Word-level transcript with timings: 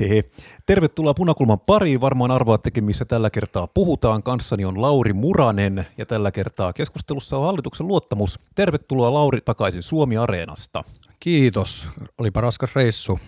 Hehe. 0.00 0.24
Tervetuloa 0.66 1.14
Punakulman 1.14 1.60
pariin. 1.60 2.00
Varmaan 2.00 2.30
arvaattekin, 2.30 2.84
missä 2.84 3.04
tällä 3.04 3.30
kertaa 3.30 3.66
puhutaan. 3.66 4.22
Kanssani 4.22 4.64
on 4.64 4.82
Lauri 4.82 5.12
Muranen 5.12 5.86
ja 5.98 6.06
tällä 6.06 6.30
kertaa 6.30 6.72
keskustelussa 6.72 7.38
on 7.38 7.44
hallituksen 7.44 7.88
luottamus. 7.88 8.38
Tervetuloa 8.54 9.14
Lauri 9.14 9.40
takaisin 9.40 9.82
Suomi-areenasta. 9.82 10.84
Kiitos. 11.20 11.88
Olipa 12.18 12.40
raskas 12.40 12.74
reissu. 12.74 13.20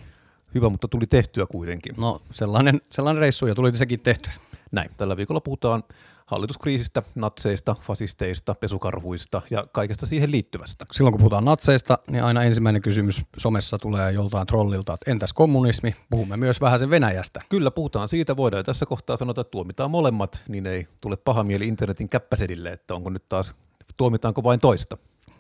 Hyvä, 0.55 0.69
mutta 0.69 0.89
tuli 0.89 1.07
tehtyä 1.07 1.47
kuitenkin. 1.47 1.95
No 1.99 2.23
sellainen, 2.31 2.81
sellainen 2.93 3.21
reissu 3.21 3.47
ja 3.47 3.55
tuli 3.55 3.77
sekin 3.77 4.01
tehtyä. 4.01 4.33
Näin. 4.73 4.91
Tällä 4.97 5.17
viikolla 5.17 5.41
puhutaan 5.41 5.85
hallituskriisistä, 6.31 7.03
natseista, 7.15 7.77
fasisteista, 7.83 8.55
pesukarhuista 8.55 9.43
ja 9.51 9.65
kaikesta 9.73 10.07
siihen 10.07 10.31
liittyvästä. 10.31 10.87
Silloin 10.93 11.13
kun 11.13 11.19
puhutaan 11.19 11.45
natseista, 11.45 11.99
niin 12.11 12.25
aina 12.25 12.43
ensimmäinen 12.43 12.83
kysymys 12.83 13.23
somessa 13.37 13.79
tulee 13.79 14.13
joltain 14.13 14.47
trollilta, 14.47 14.95
että 14.95 15.11
entäs 15.11 15.33
kommunismi? 15.33 15.95
Puhumme 16.11 16.37
myös 16.37 16.61
vähän 16.61 16.79
sen 16.79 16.91
Venäjästä. 16.91 17.43
Kyllä, 17.49 17.71
puhutaan 17.71 18.09
siitä. 18.09 18.37
Voidaan 18.37 18.65
tässä 18.65 18.87
kohtaa 18.87 19.17
sanota, 19.17 19.41
että 19.41 19.51
tuomitaan 19.51 19.91
molemmat, 19.91 20.43
niin 20.49 20.67
ei 20.67 20.87
tule 21.01 21.17
paha 21.17 21.45
mieli 21.45 21.69
internetin 21.69 22.09
käppäsedille, 22.09 22.71
että 22.71 22.95
onko 22.95 23.11
nyt 23.11 23.29
taas, 23.29 23.55
tuomitaanko 23.97 24.43
vain 24.43 24.61
toista. 24.61 24.97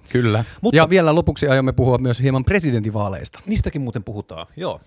Kyllä. 0.08 0.44
Mutta, 0.60 0.76
ja 0.76 0.90
vielä 0.90 1.14
lopuksi 1.14 1.48
aiomme 1.48 1.72
puhua 1.72 1.98
myös 1.98 2.20
hieman 2.20 2.44
presidentinvaaleista. 2.44 3.40
Niistäkin 3.46 3.80
muuten 3.80 4.04
puhutaan, 4.04 4.46
joo. 4.56 4.80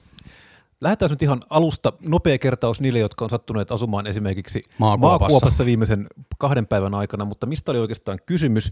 Lähdetään 0.81 1.11
nyt 1.11 1.21
ihan 1.21 1.41
alusta. 1.49 1.93
Nopea 2.01 2.37
kertaus 2.37 2.81
niille, 2.81 2.99
jotka 2.99 3.25
on 3.25 3.29
sattuneet 3.29 3.71
asumaan 3.71 4.07
esimerkiksi 4.07 4.63
Maakuopassa. 4.77 5.23
Maakuopassa 5.23 5.65
viimeisen 5.65 6.07
kahden 6.37 6.67
päivän 6.67 6.93
aikana, 6.93 7.25
mutta 7.25 7.47
mistä 7.47 7.71
oli 7.71 7.79
oikeastaan 7.79 8.19
kysymys? 8.25 8.71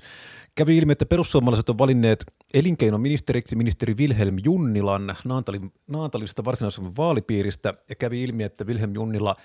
Kävi 0.56 0.78
ilmi, 0.78 0.92
että 0.92 1.06
perussuomalaiset 1.06 1.70
on 1.70 1.78
valinneet 1.78 2.26
elinkeinoministeriksi 2.54 3.56
ministeri 3.56 3.94
Wilhelm 3.98 4.36
Junnilan 4.44 5.16
Naantalin, 5.26 5.74
Naantalista 5.92 6.46
varsinaisen 6.46 6.98
vaalipiiristä, 6.98 7.74
ja 7.90 7.96
kävi 7.96 8.24
ilmi, 8.24 8.44
että 8.44 8.64
Wilhelm 8.64 8.94
Junnila 8.94 9.36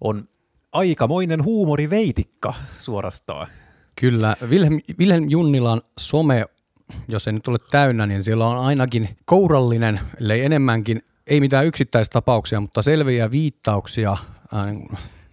on 0.00 0.28
aikamoinen 0.72 1.44
huumoriveitikka 1.44 2.54
suorastaan. 2.78 3.46
Kyllä. 4.00 4.36
Wilhelm, 4.48 4.80
Wilhelm 4.98 5.26
Junnilan 5.28 5.82
some, 5.98 6.46
jos 7.08 7.26
ei 7.26 7.32
nyt 7.32 7.48
ole 7.48 7.58
täynnä, 7.70 8.06
niin 8.06 8.22
siellä 8.22 8.46
on 8.46 8.58
ainakin 8.58 9.16
kourallinen, 9.24 10.00
ellei 10.20 10.44
enemmänkin 10.44 11.02
ei 11.26 11.40
mitään 11.40 11.66
yksittäistapauksia, 11.66 12.60
mutta 12.60 12.82
selviä 12.82 13.30
viittauksia. 13.30 14.16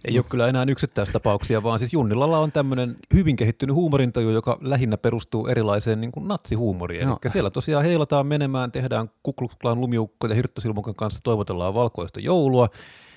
Ei 0.04 0.18
ole 0.18 0.24
kyllä 0.28 0.48
enää 0.48 0.64
yksittäistapauksia, 0.68 1.62
vaan 1.62 1.78
siis 1.78 1.92
Junnilalla 1.92 2.38
on 2.38 2.52
tämmöinen 2.52 2.96
hyvin 3.14 3.36
kehittynyt 3.36 3.76
huumorintaju, 3.76 4.30
joka 4.30 4.58
lähinnä 4.60 4.96
perustuu 4.96 5.46
erilaiseen 5.46 6.00
niin 6.00 6.12
kuin 6.12 6.28
natsihuumoriin. 6.28 7.08
No. 7.08 7.18
Eli 7.24 7.32
siellä 7.32 7.50
tosiaan 7.50 7.84
heilataan 7.84 8.26
menemään, 8.26 8.72
tehdään 8.72 9.10
kukluklaan 9.22 9.80
lumiukko 9.80 10.26
ja 10.26 10.34
hirttosilmukan 10.34 10.94
kanssa 10.94 11.20
toivotellaan 11.22 11.74
valkoista 11.74 12.20
joulua 12.20 12.68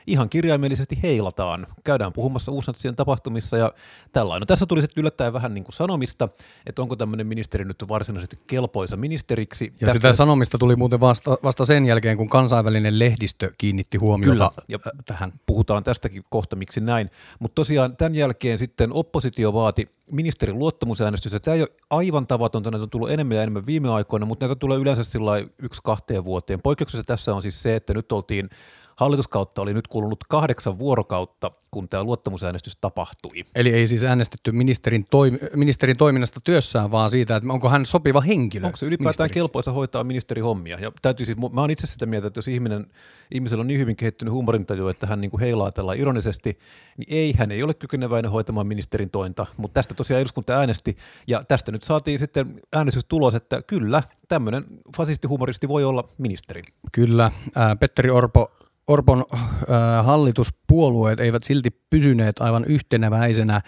ihan 0.08 0.30
kirjaimellisesti 0.30 1.00
heilataan. 1.04 1.68
Käydään 1.84 2.14
puhumassa 2.14 2.52
uusnatsien 2.52 2.96
tapahtumissa 2.96 3.58
ja 3.58 3.74
tällainen. 4.12 4.42
No, 4.42 4.46
tässä 4.46 4.66
tuli 4.66 4.82
sitten 4.82 5.02
yllättäen 5.02 5.34
vähän 5.34 5.54
niin 5.54 5.64
kuin 5.64 5.76
sanomista, 5.76 6.30
että 6.66 6.82
onko 6.82 6.96
tämmöinen 6.96 7.28
ministeri 7.28 7.66
nyt 7.66 7.84
varsinaisesti 7.90 8.40
kelpoisa 8.48 8.98
ministeriksi. 8.98 9.66
Ja 9.66 9.86
Tästä... 9.86 9.94
sitä 9.94 10.14
sanomista 10.14 10.58
tuli 10.58 10.76
muuten 10.76 11.00
vasta, 11.00 11.38
vasta 11.44 11.66
sen 11.66 11.86
jälkeen, 11.86 12.18
kun 12.18 12.30
kansainvälinen 12.30 13.00
lehdistö 13.00 13.52
kiinnitti 13.58 13.98
huomiota 13.98 14.32
Kyllä, 14.32 14.52
ja 14.68 14.80
tähän. 15.06 15.34
Puhutaan 15.46 15.84
tästäkin 15.84 16.24
kohta, 16.30 16.56
miksi 16.56 16.80
näin. 16.82 17.10
Mutta 17.40 17.56
tosiaan 17.56 17.98
tämän 17.98 18.16
jälkeen 18.16 18.58
sitten 18.58 18.94
oppositio 18.94 19.54
vaati 19.54 19.86
ministerin 20.12 20.60
luottamusäänestystä. 20.60 21.40
Tämä 21.40 21.56
ei 21.56 21.62
ole 21.62 21.70
aivan 21.90 22.28
tavatonta, 22.28 22.72
näitä 22.72 22.84
on 22.84 22.90
tullut 22.90 23.12
enemmän 23.12 23.38
ja 23.38 23.44
enemmän 23.44 23.66
viime 23.66 23.90
aikoina, 23.90 24.26
mutta 24.26 24.46
näitä 24.46 24.60
tulee 24.60 24.78
yleensä 24.78 25.04
sillä 25.04 25.32
yksi 25.60 25.82
kahteen 25.84 26.26
vuoteen. 26.26 26.62
Poikkeuksessa 26.62 27.04
tässä 27.04 27.36
on 27.36 27.42
siis 27.42 27.64
se, 27.64 27.76
että 27.76 27.94
nyt 27.94 28.12
oltiin 28.12 28.50
Hallituskautta 28.98 29.62
oli 29.62 29.74
nyt 29.74 29.88
kulunut 29.88 30.24
kahdeksan 30.30 30.80
vuorokautta, 30.80 31.52
kun 31.72 31.90
tämä 31.90 32.04
luottamusäänestys 32.04 32.78
tapahtui. 32.82 33.44
Eli 33.56 33.74
ei 33.74 33.88
siis 33.88 34.04
äänestetty 34.04 34.52
ministerin, 34.52 35.06
toimi, 35.10 35.40
ministerin 35.56 35.98
toiminnasta 35.98 36.40
työssään, 36.44 36.92
vaan 36.92 37.10
siitä, 37.10 37.36
että 37.36 37.54
onko 37.54 37.70
hän 37.70 37.86
sopiva 37.86 38.22
henkilö 38.22 38.66
Onko 38.66 38.78
se 38.78 38.86
ylipäätään 38.86 39.30
kelpoisa 39.30 39.72
hoitaa 39.72 40.04
ministerihommia? 40.04 40.80
Ja 40.80 40.92
täytyy 41.02 41.26
siis, 41.26 41.38
mä 41.38 41.62
oon 41.62 41.72
itse 41.72 41.88
sitä 41.88 42.06
mieltä, 42.06 42.28
että 42.28 42.38
jos 42.38 42.48
ihminen, 42.48 42.88
ihmisellä 43.32 43.62
on 43.62 43.68
niin 43.68 43.80
hyvin 43.80 43.96
kehittynyt 43.96 44.34
huumorintaju, 44.34 44.88
että 44.88 45.08
hän 45.08 45.22
niin 45.22 45.32
kuin 45.32 45.42
heilaa 45.42 45.72
tällä 45.72 45.94
ironisesti, 45.94 46.60
niin 46.98 47.08
ei, 47.10 47.34
hän 47.34 47.52
ei 47.52 47.64
ole 47.64 47.74
kykeneväinen 47.74 48.32
hoitamaan 48.32 48.68
ministerin 48.68 49.10
tointa, 49.10 49.46
mutta 49.58 49.74
tästä 49.74 49.94
tosiaan 49.94 50.22
eduskunta 50.22 50.54
äänesti, 50.54 50.98
ja 51.28 51.44
tästä 51.44 51.72
nyt 51.72 51.84
saatiin 51.84 52.20
sitten 52.20 52.60
äänestystulos, 52.74 53.36
että 53.36 53.62
kyllä, 53.62 54.04
tämmöinen 54.28 54.66
fasistihumoristi 54.98 55.68
voi 55.68 55.84
olla 55.84 56.04
ministeri. 56.18 56.62
Kyllä, 56.92 57.32
Petteri 57.80 58.10
Orpo 58.10 58.52
Orpon 58.88 59.26
äh, 59.34 60.06
hallituspuolueet 60.06 61.20
eivät 61.20 61.44
silti 61.44 61.70
pysyneet 61.90 62.42
aivan 62.42 62.66
yhteneväisenä. 62.66 63.62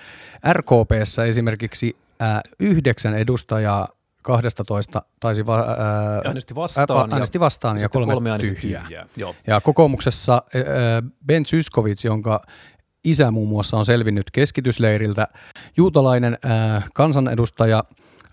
RKPssä 0.51 1.25
esimerkiksi 1.25 1.97
äh, 2.21 2.41
yhdeksän 2.59 3.15
edustajaa 3.15 3.87
12 4.21 5.01
taisi 5.19 5.45
va, 5.45 5.59
äh, 5.59 5.65
äänesti 6.25 6.55
vastaan, 6.55 7.13
äänesti 7.13 7.39
vastaan 7.39 7.77
ja, 7.77 7.81
ja 7.81 7.89
kolme, 7.89 8.13
kolme 8.13 8.37
tyhjää. 8.39 8.83
tyhjää. 8.83 9.05
Joo. 9.15 9.35
Ja 9.47 9.61
kokoomuksessa 9.61 10.33
äh, 10.55 10.61
Ben 11.25 11.45
Syskovits, 11.45 12.05
jonka 12.05 12.41
isä 13.03 13.31
muun 13.31 13.49
muassa 13.49 13.77
on 13.77 13.85
selvinnyt 13.85 14.31
keskitysleiriltä, 14.31 15.27
juutalainen 15.77 16.37
äh, 16.45 16.83
kansanedustaja, 16.93 17.83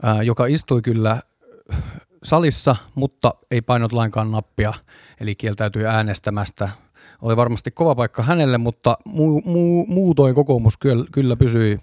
äh, 0.04 0.20
joka 0.20 0.47
istui 0.47 0.82
kyllä 0.82 1.20
salissa, 2.22 2.77
mutta 2.94 3.34
ei 3.50 3.62
painot 3.62 3.93
lainkaan 3.93 4.31
nappia, 4.31 4.75
eli 5.21 5.34
kieltäytyi 5.34 5.87
äänestämästä. 5.87 6.69
Oli 7.22 7.37
varmasti 7.37 7.71
kova 7.71 7.94
paikka 7.94 8.22
hänelle, 8.22 8.59
mutta 8.59 8.99
muu, 9.04 9.43
muu, 9.44 9.87
muutoin 9.87 10.34
kokoomus 10.34 10.77
kyllä, 10.77 11.04
kyllä 11.12 11.37
pysyi 11.37 11.78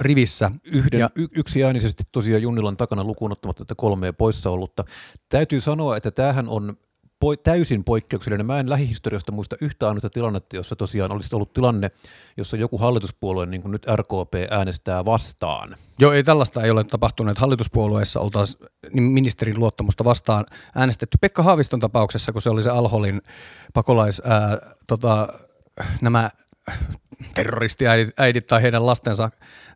rivissä. 0.00 0.50
Yhden, 0.64 1.00
ja, 1.00 1.10
y- 1.14 1.28
yksi 1.36 1.64
äänisesti 1.64 2.04
tosiaan 2.12 2.42
Junnilan 2.42 2.76
takana 2.76 3.04
lukuun 3.04 3.32
ottamatta 3.32 3.62
että 3.62 3.74
kolmea 3.74 4.12
poissa 4.12 4.50
ollutta. 4.50 4.84
Täytyy 5.28 5.60
sanoa, 5.60 5.96
että 5.96 6.10
tämähän 6.10 6.48
on 6.48 6.76
po- 7.24 7.40
täysin 7.42 7.84
poikkeuksellinen. 7.84 8.46
Mä 8.46 8.60
en 8.60 8.70
lähihistoriasta 8.70 9.32
muista 9.32 9.56
yhtä 9.60 9.88
ainoa 9.88 10.10
tilannetta, 10.12 10.56
jossa 10.56 10.76
tosiaan 10.76 11.12
olisi 11.12 11.36
ollut 11.36 11.52
tilanne, 11.52 11.90
jossa 12.36 12.56
joku 12.56 12.78
hallituspuolue, 12.78 13.46
niin 13.46 13.62
kuin 13.62 13.72
nyt 13.72 13.86
RKP, 13.96 14.34
äänestää 14.50 15.04
vastaan. 15.04 15.76
Joo, 15.98 16.12
ei 16.12 16.24
tällaista 16.24 16.62
ei 16.62 16.70
ole 16.70 16.84
tapahtunut. 16.84 17.38
Hallituspuolueessa 17.38 18.20
oltaisiin 18.20 18.66
niin 18.92 19.02
ministerin 19.02 19.58
luottamusta 19.58 20.04
vastaan 20.04 20.44
äänestetty. 20.74 21.18
Pekka 21.20 21.42
Haaviston 21.42 21.80
tapauksessa, 21.80 22.32
kun 22.32 22.42
se 22.42 22.50
oli 22.50 22.62
se 22.62 22.70
Alholin 22.70 23.22
pakolais, 23.74 24.22
ää, 24.24 24.58
tota, 24.86 25.28
nämä 26.00 26.30
terroristiäidit 27.34 28.46
tai 28.46 28.62
heidän 28.62 28.86
lastensa 28.86 29.30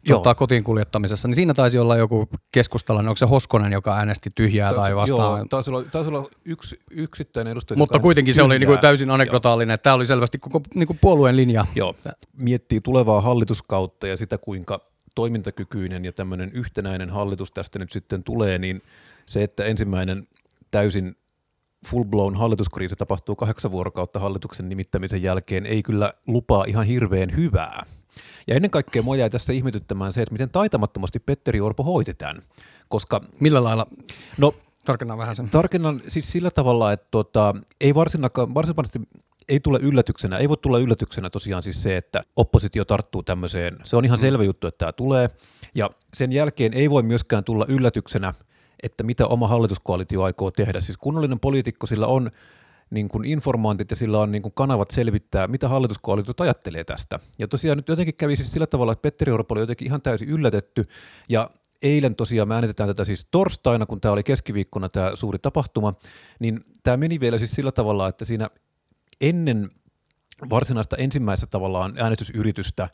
tota, 0.09 0.35
kotiin 0.35 0.65
kuljettamisessa, 0.65 1.29
niin 1.29 1.35
siinä 1.35 1.55
taisi 1.55 1.79
olla 1.79 1.97
joku 1.97 2.29
keskustalainen, 2.53 3.09
onko 3.09 3.17
se 3.17 3.27
Hoskonen, 3.27 3.73
joka 3.73 3.97
äänesti 3.97 4.31
tyhjää 4.35 4.71
taisi, 4.71 4.81
tai 4.81 4.97
vastaan? 4.97 5.39
Joo, 5.39 5.47
taisi 5.51 5.71
olla, 5.71 5.83
taisi 5.83 6.09
olla 6.09 6.29
yksi, 6.45 6.81
yksittäinen 6.91 7.51
edustaja. 7.53 7.79
Mutta 7.79 7.99
kuitenkin 7.99 8.35
se 8.35 8.43
oli 8.43 8.59
niin 8.59 8.67
kuin 8.67 8.79
täysin 8.79 9.11
anekdotaalinen, 9.11 9.75
että 9.75 9.83
tämä 9.83 9.95
oli 9.95 10.07
selvästi 10.07 10.39
koko 10.39 10.61
niin 10.75 10.87
kuin 10.87 10.99
puolueen 11.01 11.37
linja. 11.37 11.67
Joo, 11.75 11.95
miettii 12.33 12.81
tulevaa 12.81 13.21
hallituskautta 13.21 14.07
ja 14.07 14.17
sitä, 14.17 14.39
kuinka 14.39 14.81
toimintakykyinen 15.15 16.05
ja 16.05 16.13
tämmöinen 16.13 16.51
yhtenäinen 16.53 17.11
hallitus 17.11 17.53
tästä 17.53 17.79
nyt 17.79 17.93
sitten 17.93 18.23
tulee, 18.23 18.59
niin 18.59 18.83
se, 19.27 19.43
että 19.43 19.65
ensimmäinen 19.65 20.27
täysin 20.71 21.17
full-blown 21.87 22.37
hallituskriisi 22.37 22.97
tapahtuu 22.97 23.37
kahdeksan 23.37 23.71
vuorokautta 23.71 24.19
hallituksen 24.19 24.69
nimittämisen 24.69 25.23
jälkeen, 25.23 25.67
ei 25.67 25.83
kyllä 25.83 26.13
lupaa 26.27 26.65
ihan 26.65 26.87
hirveän 26.87 27.37
hyvää. 27.37 27.83
Ja 28.47 28.55
ennen 28.55 28.71
kaikkea 28.71 29.03
mua 29.03 29.17
jäi 29.17 29.31
tässä 29.31 29.53
ihmetyttämään 29.53 30.13
se, 30.13 30.23
että 30.23 30.33
miten 30.33 30.51
taitamattomasti 30.51 31.19
Petteri 31.19 31.61
Orpo 31.61 31.83
hoiti 31.83 32.15
tämän. 32.15 32.43
Koska, 32.89 33.21
Millä 33.41 33.65
lailla? 33.65 33.87
No, 34.39 34.55
Tarkennan 34.85 35.19
vähän 35.19 35.37
sen. 35.37 35.51
Tarkennan 35.51 36.03
siis 36.09 36.33
sillä 36.33 36.51
tavalla, 36.51 36.93
että 36.93 37.07
tota, 37.11 37.55
ei 37.81 37.95
varsinaisesti 37.95 39.01
ei 39.49 39.61
tule 39.61 39.79
yllätyksenä, 39.83 40.37
ei 40.37 40.49
voi 40.49 40.57
tulla 40.57 40.79
yllätyksenä 40.79 41.31
tosiaan 41.31 41.63
siis 41.63 41.83
se, 41.83 41.97
että 41.97 42.25
oppositio 42.37 42.85
tarttuu 42.85 43.23
tämmöiseen. 43.23 43.77
Se 43.85 43.97
on 43.97 44.05
ihan 44.05 44.19
mm. 44.19 44.21
selvä 44.21 44.45
juttu, 44.45 44.67
että 44.67 44.79
tämä 44.79 44.93
tulee. 44.93 45.29
Ja 45.75 45.91
sen 46.15 46.33
jälkeen 46.33 46.75
ei 46.75 46.91
voi 46.91 47.03
myöskään 47.03 47.45
tulla 47.45 47.67
yllätyksenä, 47.69 48.35
että 48.83 49.05
mitä 49.05 49.27
oma 49.27 49.49
hallituskoalitio 49.49 50.23
aikoo 50.23 50.51
tehdä. 50.51 50.81
Siis 50.81 50.97
kunnollinen 50.97 51.41
poliitikko 51.41 51.87
sillä 51.87 52.07
on 52.07 52.31
niin 52.91 53.09
kuin 53.09 53.25
informointit 53.25 53.91
ja 53.91 53.97
sillä 53.97 54.19
on 54.19 54.33
niin 54.33 54.43
kuin 54.43 54.53
kanavat 54.55 54.91
selvittää, 54.91 55.47
mitä 55.47 55.69
hallituskoalitiot 55.69 56.41
ajattelee 56.41 56.85
tästä. 56.85 57.19
Ja 57.39 57.49
tosiaan 57.49 57.79
nyt 57.79 57.89
jotenkin 57.89 58.17
kävi 58.17 58.37
siis 58.37 58.51
sillä 58.51 58.67
tavalla, 58.67 58.93
että 58.93 59.03
Petteri 59.03 59.33
Orpo 59.33 59.55
oli 59.55 59.61
jotenkin 59.61 59.87
ihan 59.87 60.03
täysin 60.03 60.29
yllätetty 60.29 60.85
ja 61.29 61.51
eilen 61.83 62.15
tosiaan 62.15 62.49
me 62.49 62.55
äänitetään 62.55 62.89
tätä 62.89 63.05
siis 63.05 63.29
torstaina, 63.31 63.87
kun 63.87 64.01
tämä 64.01 64.13
oli 64.13 64.23
keskiviikkona 64.23 64.89
tämä 64.89 65.11
suuri 65.15 65.39
tapahtuma, 65.39 65.95
niin 66.41 66.65
tämä 66.83 66.97
meni 66.97 67.21
vielä 67.21 67.39
siis 67.39 67.51
sillä 67.51 67.73
tavalla, 67.73 68.09
että 68.09 68.25
siinä 68.25 68.51
ennen 69.21 69.71
varsinaista 70.51 70.97
ensimmäistä 70.97 71.47
tavallaan 71.47 71.95
äänestysyritystä 71.99 72.89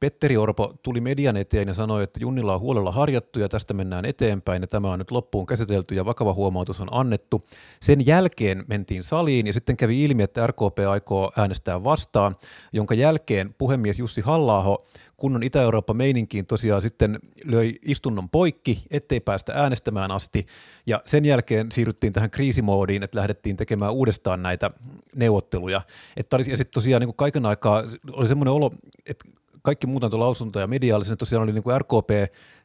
Petteri 0.00 0.36
Orpo 0.36 0.74
tuli 0.82 1.00
median 1.00 1.36
eteen 1.36 1.68
ja 1.68 1.74
sanoi, 1.74 2.02
että 2.02 2.20
Junnilla 2.22 2.54
on 2.54 2.60
huolella 2.60 2.92
harjattu 2.92 3.40
ja 3.40 3.48
tästä 3.48 3.74
mennään 3.74 4.04
eteenpäin 4.04 4.62
ja 4.62 4.66
tämä 4.66 4.90
on 4.90 4.98
nyt 4.98 5.10
loppuun 5.10 5.46
käsitelty 5.46 5.94
ja 5.94 6.04
vakava 6.04 6.32
huomautus 6.32 6.80
on 6.80 6.88
annettu. 6.90 7.44
Sen 7.80 8.06
jälkeen 8.06 8.64
mentiin 8.68 9.04
saliin 9.04 9.46
ja 9.46 9.52
sitten 9.52 9.76
kävi 9.76 10.04
ilmi, 10.04 10.22
että 10.22 10.46
RKP 10.46 10.78
aikoo 10.90 11.32
äänestää 11.36 11.84
vastaan, 11.84 12.36
jonka 12.72 12.94
jälkeen 12.94 13.54
puhemies 13.58 13.98
Jussi 13.98 14.20
halla 14.20 14.78
kunnon 15.16 15.42
Itä-Eurooppa-meininkiin 15.42 16.46
tosiaan 16.46 16.82
sitten 16.82 17.18
löi 17.44 17.74
istunnon 17.82 18.30
poikki, 18.30 18.82
ettei 18.90 19.20
päästä 19.20 19.52
äänestämään 19.54 20.10
asti, 20.10 20.46
ja 20.86 21.02
sen 21.04 21.24
jälkeen 21.24 21.72
siirryttiin 21.72 22.12
tähän 22.12 22.30
kriisimoodiin, 22.30 23.02
että 23.02 23.18
lähdettiin 23.18 23.56
tekemään 23.56 23.92
uudestaan 23.92 24.42
näitä 24.42 24.70
neuvotteluja. 25.14 25.82
Että 26.16 26.36
olisi, 26.36 26.50
ja 26.50 26.56
sitten 26.56 26.74
tosiaan 26.74 27.00
niin 27.00 27.16
kaiken 27.16 27.46
aikaa 27.46 27.82
oli 28.12 28.28
semmoinen 28.28 28.54
olo, 28.54 28.70
että 29.06 29.24
kaikki 29.66 29.86
muuntantolausuntoja 29.86 30.66
mediaalisen 30.66 31.16
tosiaan 31.16 31.42
oli 31.42 31.52
niin 31.52 31.62
kuin 31.62 31.80
RKP 31.80 32.10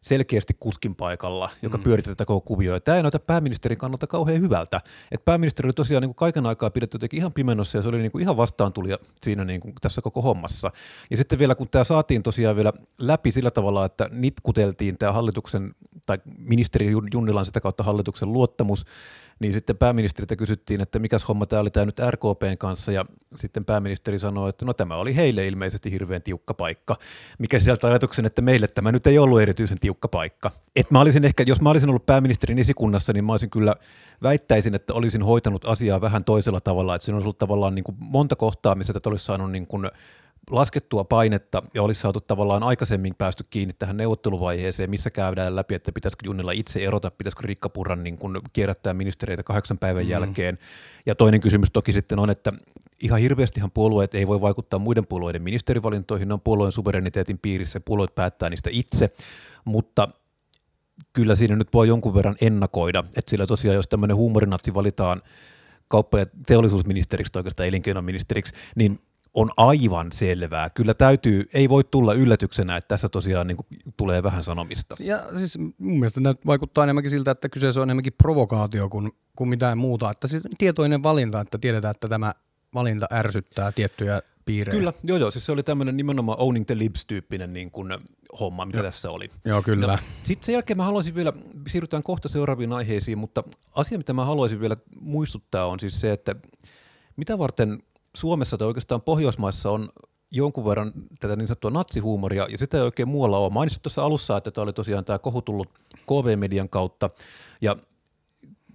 selkeästi 0.01 0.53
kuskin 0.59 0.95
paikalla, 0.95 1.49
joka 1.61 1.77
mm. 1.77 1.83
pyöritti 1.83 2.11
tätä 2.11 2.25
koko 2.25 2.41
kuvioa. 2.41 2.79
Tämä 2.79 2.97
ei 2.97 3.03
näytä 3.03 3.19
pääministerin 3.19 3.77
kannalta 3.77 4.07
kauhean 4.07 4.41
hyvältä. 4.41 4.81
Et 5.11 5.25
pääministeri 5.25 5.67
oli 5.67 5.73
tosiaan 5.73 6.01
niin 6.01 6.09
kuin 6.09 6.15
kaiken 6.15 6.45
aikaa 6.45 6.69
pidetty 6.69 6.95
jotenkin 6.95 7.17
ihan 7.17 7.33
pimennossa 7.33 7.77
ja 7.77 7.81
se 7.81 7.89
oli 7.89 7.97
niin 7.97 8.11
kuin 8.11 8.21
ihan 8.21 8.37
vastaantulija 8.37 8.97
siinä 9.23 9.45
niin 9.45 9.61
kuin 9.61 9.73
tässä 9.81 10.01
koko 10.01 10.21
hommassa. 10.21 10.71
Ja 11.11 11.17
sitten 11.17 11.39
vielä 11.39 11.55
kun 11.55 11.69
tämä 11.69 11.83
saatiin 11.83 12.23
tosiaan 12.23 12.55
vielä 12.55 12.73
läpi 12.97 13.31
sillä 13.31 13.51
tavalla, 13.51 13.85
että 13.85 14.09
nitkuteltiin 14.11 14.97
tämä 14.97 15.11
hallituksen 15.11 15.75
tai 16.05 16.17
ministeri 16.37 16.91
Junnilan 17.13 17.45
sitä 17.45 17.61
kautta 17.61 17.83
hallituksen 17.83 18.33
luottamus, 18.33 18.85
niin 19.41 19.53
sitten 19.53 19.77
pääministeriltä 19.77 20.35
kysyttiin, 20.35 20.81
että 20.81 20.99
mikäs 20.99 21.27
homma 21.27 21.45
tämä 21.45 21.59
oli 21.59 21.69
tämä 21.69 21.85
nyt 21.85 21.99
RKPn 22.09 22.57
kanssa, 22.57 22.91
ja 22.91 23.05
sitten 23.35 23.65
pääministeri 23.65 24.19
sanoi, 24.19 24.49
että 24.49 24.65
no 24.65 24.73
tämä 24.73 24.95
oli 24.95 25.15
heille 25.15 25.47
ilmeisesti 25.47 25.91
hirveän 25.91 26.21
tiukka 26.21 26.53
paikka, 26.53 26.95
mikä 27.39 27.59
sisältää 27.59 27.89
ajatuksen, 27.89 28.25
että 28.25 28.41
meille 28.41 28.67
tämä 28.67 28.91
nyt 28.91 29.07
ei 29.07 29.17
ollut 29.17 29.41
erityisen 29.41 29.79
tiukka 29.79 29.90
paikka. 30.11 30.51
Et 30.75 30.91
mä 30.91 31.01
olisin 31.01 31.25
ehkä, 31.25 31.43
jos 31.47 31.61
mä 31.61 31.69
olisin 31.69 31.89
ollut 31.89 32.05
pääministerin 32.05 32.59
esikunnassa, 32.59 33.13
niin 33.13 33.25
mä 33.25 33.31
olisin 33.31 33.49
kyllä 33.49 33.75
väittäisin, 34.23 34.75
että 34.75 34.93
olisin 34.93 35.23
hoitanut 35.23 35.65
asiaa 35.65 36.01
vähän 36.01 36.23
toisella 36.23 36.61
tavalla, 36.61 36.95
että 36.95 37.05
siinä 37.05 37.15
olisi 37.15 37.25
ollut 37.25 37.37
tavallaan 37.37 37.75
niin 37.75 37.83
kuin 37.83 37.97
monta 37.99 38.35
kohtaa, 38.35 38.75
missä 38.75 38.93
tätä 38.93 39.09
olisi 39.09 39.25
saanut 39.25 39.51
niin 39.51 39.67
kuin 39.67 39.89
laskettua 40.49 41.03
painetta 41.03 41.63
ja 41.73 41.83
olisi 41.83 42.01
saatu 42.01 42.21
tavallaan 42.21 42.63
aikaisemmin 42.63 43.15
päästy 43.17 43.43
kiinni 43.49 43.73
tähän 43.79 43.97
neuvotteluvaiheeseen, 43.97 44.89
missä 44.89 45.09
käydään 45.09 45.55
läpi, 45.55 45.75
että 45.75 45.91
pitäisikö 45.91 46.25
Junnilla 46.25 46.51
itse 46.51 46.79
erota, 46.79 47.11
pitäisikö 47.11 47.41
Rikka 47.47 47.69
Purran 47.69 48.03
niin 48.03 48.17
kun 48.17 48.41
kierrättää 48.53 48.93
ministereitä 48.93 49.43
kahdeksan 49.43 49.77
päivän 49.77 50.03
mm. 50.03 50.09
jälkeen. 50.09 50.57
Ja 51.05 51.15
toinen 51.15 51.41
kysymys 51.41 51.69
toki 51.71 51.93
sitten 51.93 52.19
on, 52.19 52.29
että 52.29 52.53
ihan 53.01 53.19
hirveästihan 53.19 53.71
puolueet 53.71 54.15
ei 54.15 54.27
voi 54.27 54.41
vaikuttaa 54.41 54.79
muiden 54.79 55.07
puolueiden 55.07 55.41
ministerivalintoihin, 55.41 56.27
ne 56.27 56.33
on 56.33 56.41
puolueen 56.41 56.71
suvereniteetin 56.71 57.39
piirissä, 57.39 57.79
puolueet 57.79 58.15
päättää 58.15 58.49
niistä 58.49 58.69
itse, 58.73 59.09
mutta 59.65 60.07
kyllä 61.13 61.35
siinä 61.35 61.55
nyt 61.55 61.73
voi 61.73 61.87
jonkun 61.87 62.13
verran 62.13 62.35
ennakoida, 62.41 63.03
että 63.07 63.29
sillä 63.29 63.47
tosiaan 63.47 63.75
jos 63.75 63.87
tämmöinen 63.87 64.17
huumorinatsi 64.17 64.73
valitaan 64.73 65.21
kauppa- 65.87 66.19
ja 66.19 66.25
teollisuusministeriksi 66.47 67.33
tai 67.33 67.39
oikeastaan 67.39 67.69
elinkeinoministeriksi, 67.69 68.53
niin 68.75 68.99
on 69.33 69.51
aivan 69.57 70.11
selvää. 70.11 70.69
Kyllä 70.69 70.93
täytyy, 70.93 71.45
ei 71.53 71.69
voi 71.69 71.83
tulla 71.83 72.13
yllätyksenä, 72.13 72.77
että 72.77 72.87
tässä 72.87 73.09
tosiaan 73.09 73.47
niin 73.47 73.57
kuin, 73.57 73.67
tulee 73.97 74.23
vähän 74.23 74.43
sanomista. 74.43 74.95
Ja 74.99 75.23
siis 75.37 75.57
mun 75.57 75.99
mielestä 75.99 76.21
näitä 76.21 76.41
vaikuttaa 76.45 76.83
enemmänkin 76.83 77.11
siltä, 77.11 77.31
että 77.31 77.49
kyseessä 77.49 77.81
on 77.81 77.87
enemmänkin 77.87 78.13
provokaatio 78.13 78.89
kuin, 78.89 79.11
kuin 79.35 79.49
mitään 79.49 79.77
muuta. 79.77 80.11
Että 80.11 80.27
siis 80.27 80.43
tietoinen 80.57 81.03
valinta, 81.03 81.41
että 81.41 81.57
tiedetään, 81.57 81.91
että 81.91 82.07
tämä 82.07 82.33
valinta 82.73 83.07
ärsyttää 83.11 83.71
tiettyjä 83.71 84.21
piirejä. 84.45 84.77
Kyllä, 84.77 84.93
joo 85.03 85.17
joo, 85.17 85.31
siis 85.31 85.45
se 85.45 85.51
oli 85.51 85.63
tämmöinen 85.63 85.97
nimenomaan 85.97 86.39
owning 86.39 86.65
the 86.65 86.77
libs-tyyppinen 86.77 87.53
niin 87.53 87.71
kuin 87.71 87.93
homma, 88.39 88.65
mitä 88.65 88.77
joo. 88.77 88.83
tässä 88.83 89.11
oli. 89.11 89.29
Joo, 89.45 89.61
kyllä. 89.63 89.87
No, 89.87 89.97
Sitten 90.23 90.45
sen 90.45 90.53
jälkeen 90.53 90.77
mä 90.77 90.83
haluaisin 90.83 91.15
vielä, 91.15 91.33
siirrytään 91.67 92.03
kohta 92.03 92.29
seuraaviin 92.29 92.73
aiheisiin, 92.73 93.17
mutta 93.17 93.43
asia, 93.75 93.97
mitä 93.97 94.13
mä 94.13 94.25
haluaisin 94.25 94.59
vielä 94.59 94.77
muistuttaa 94.99 95.65
on 95.65 95.79
siis 95.79 96.01
se, 96.01 96.11
että 96.11 96.35
mitä 97.17 97.37
varten 97.37 97.83
Suomessa 98.17 98.57
tai 98.57 98.67
oikeastaan 98.67 99.01
Pohjoismaissa 99.01 99.71
on 99.71 99.89
jonkun 100.31 100.65
verran 100.65 100.91
tätä 101.19 101.35
niin 101.35 101.47
sanottua 101.47 101.71
natsihuumoria, 101.71 102.47
ja 102.49 102.57
sitä 102.57 102.77
ei 102.77 102.83
oikein 102.83 103.07
muualla 103.07 103.37
ole. 103.37 103.53
Mainitsit 103.53 103.83
tuossa 103.83 104.03
alussa, 104.03 104.37
että 104.37 104.51
tämä 104.51 104.63
oli 104.63 104.73
tosiaan 104.73 105.05
tämä 105.05 105.19
kohu 105.19 105.41
tullut 105.41 105.69
KV-median 105.93 106.69
kautta, 106.69 107.09
ja 107.61 107.75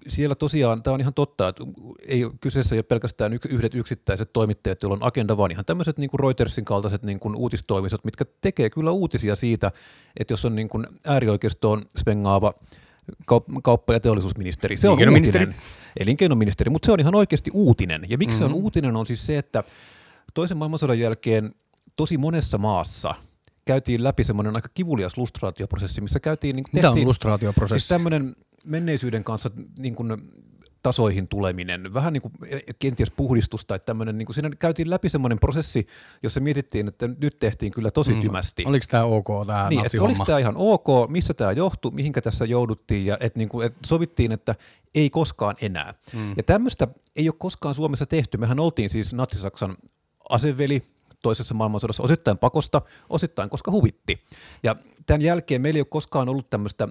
siellä 0.08 0.34
tosiaan, 0.34 0.82
tämä 0.82 0.94
on 0.94 1.00
ihan 1.00 1.14
totta, 1.14 1.48
että 1.48 1.64
ei 2.08 2.30
kyseessä 2.40 2.74
ei 2.74 2.78
ole 2.78 2.82
pelkästään 2.82 3.32
yhdet 3.48 3.74
yksittäiset 3.74 4.32
toimittajat, 4.32 4.82
joilla 4.82 4.96
on 4.96 5.06
agenda, 5.06 5.36
vaan 5.36 5.50
ihan 5.50 5.64
tämmöiset 5.64 5.98
niin 5.98 6.10
kuin 6.10 6.20
Reutersin 6.20 6.64
kaltaiset 6.64 7.02
niin 7.02 7.20
kuin 7.20 7.36
uutistoimistot, 7.36 8.04
mitkä 8.04 8.24
tekee 8.40 8.70
kyllä 8.70 8.90
uutisia 8.90 9.36
siitä, 9.36 9.72
että 10.20 10.32
jos 10.32 10.44
on 10.44 10.54
niin 10.54 10.68
kuin 10.68 10.86
äärioikeistoon 11.06 11.82
spengaava 11.98 12.52
kauppa- 13.62 13.93
ja 13.93 14.00
teollisuusministeri, 14.00 14.76
se 14.76 14.88
on 14.88 14.99
uutinen 14.99 15.55
elinkeinoministeri, 16.00 16.70
mutta 16.70 16.87
se 16.87 16.93
on 16.93 17.00
ihan 17.00 17.14
oikeasti 17.14 17.50
uutinen. 17.55 18.03
Ja 18.08 18.19
miksi 18.19 18.32
mm-hmm. 18.32 18.38
se 18.38 18.44
on 18.44 18.50
mm-hmm. 18.50 18.64
uutinen 18.64 18.97
on 18.97 19.06
siis 19.06 19.26
se, 19.26 19.38
että 19.38 19.64
toisen 20.35 20.56
maailmansodan 20.56 20.99
jälkeen 20.99 21.55
tosi 21.97 22.19
monessa 22.19 22.58
maassa 22.58 23.14
käytiin 23.64 24.05
läpi 24.05 24.25
semmoinen 24.25 24.56
aika 24.56 24.69
kivulias 24.75 25.19
lustraatioprosessi, 25.19 26.00
missä 26.00 26.20
käytiin... 26.20 26.56
Niin 26.56 26.64
Mitä 26.73 26.88
tehtiin, 26.88 27.05
on 27.05 27.08
lustraatioprosessi? 27.08 27.81
Siis 27.81 27.88
tämmöinen 27.88 28.37
menneisyyden 28.64 29.25
kanssa 29.25 29.50
niin 29.79 29.94
kuin 29.94 30.17
tasoihin 30.82 31.28
tuleminen, 31.28 31.94
vähän 31.94 32.12
niin 32.12 32.23
kuin 32.23 32.32
kenties 32.78 33.11
puhdistus 33.11 33.64
tai 33.64 33.78
tämmöinen, 33.78 34.19
niin 34.19 34.26
kuin 34.26 34.34
siinä 34.34 34.50
käytiin 34.58 34.90
läpi 34.90 35.08
semmoinen 35.08 35.38
prosessi, 35.38 35.87
jossa 36.23 36.40
mietittiin, 36.40 36.88
että 36.88 37.08
nyt 37.19 37.38
tehtiin 37.38 37.73
kyllä 37.73 37.90
tosi 37.90 38.14
mm. 38.14 38.20
tymästi. 38.20 38.64
Oliko 38.67 38.87
tämä 38.88 39.05
ok 39.05 39.26
tämä 39.46 39.69
niin, 39.69 39.87
että 39.87 40.02
oliko 40.02 40.25
tämä 40.25 40.38
ihan 40.38 40.55
ok, 40.56 40.87
missä 41.08 41.34
tämä 41.34 41.52
johtui, 41.52 41.90
mihinkä 41.90 42.20
tässä 42.20 42.44
jouduttiin 42.44 43.06
ja 43.06 43.17
että 43.20 43.38
niin 43.38 43.49
kuin, 43.49 43.67
että 43.67 43.78
sovittiin, 43.87 44.32
että 44.32 44.55
ei 44.94 45.11
koskaan 45.11 45.56
enää. 45.61 45.94
Mm. 46.12 46.34
Ja 46.37 46.43
tämmöistä 46.43 46.88
ei 47.17 47.29
ole 47.29 47.34
koskaan 47.38 47.75
Suomessa 47.75 48.06
tehty. 48.06 48.38
Mehän 48.38 48.61
oltiin 48.61 48.90
siis 48.90 49.14
Natsi-Saksan 49.14 49.76
aseveli, 50.31 50.82
toisessa 51.22 51.55
maailmansodassa 51.55 52.02
osittain 52.02 52.38
pakosta, 52.38 52.82
osittain 53.08 53.50
koska 53.50 53.70
huvitti. 53.70 54.25
Ja 54.62 54.76
tämän 55.06 55.22
jälkeen 55.22 55.62
meillä 55.62 55.76
ei 55.76 55.81
ole 55.81 55.87
koskaan 55.90 56.29
ollut 56.29 56.50
tämmöistä 56.50 56.88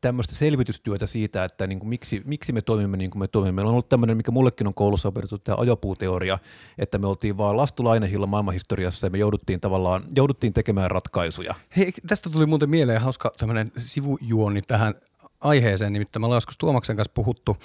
tämmöistä 0.00 0.34
selvitystyötä 0.34 1.06
siitä, 1.06 1.44
että 1.44 1.66
niin 1.66 1.78
kuin 1.78 1.88
miksi, 1.88 2.22
miksi 2.24 2.52
me 2.52 2.60
toimimme 2.60 2.96
niin 2.96 3.10
kuin 3.10 3.20
me 3.20 3.28
toimimme. 3.28 3.56
Meillä 3.56 3.68
on 3.68 3.72
ollut 3.72 3.88
tämmöinen, 3.88 4.16
mikä 4.16 4.30
mullekin 4.30 4.66
on 4.66 4.74
koulussa 4.74 5.08
opetettu, 5.08 5.38
tämä 5.38 5.56
ajopuuteoria, 5.60 6.38
että 6.78 6.98
me 6.98 7.06
oltiin 7.06 7.36
vaan 7.36 7.56
lastulainehilla 7.56 8.26
maailmanhistoriassa 8.26 9.06
ja 9.06 9.10
me 9.10 9.18
jouduttiin 9.18 9.60
tavallaan, 9.60 10.02
jouduttiin 10.16 10.52
tekemään 10.52 10.90
ratkaisuja. 10.90 11.54
Hei, 11.76 11.92
tästä 12.06 12.30
tuli 12.30 12.46
muuten 12.46 12.70
mieleen 12.70 13.00
hauska 13.00 13.32
tämmöinen 13.38 13.72
sivujuoni 13.76 14.62
tähän 14.62 14.94
aiheeseen, 15.40 15.92
nimittäin 15.92 16.20
me 16.22 16.26
ollaan 16.26 16.36
joskus 16.36 16.58
Tuomaksen 16.58 16.96
kanssa 16.96 17.12
puhuttu, 17.14 17.56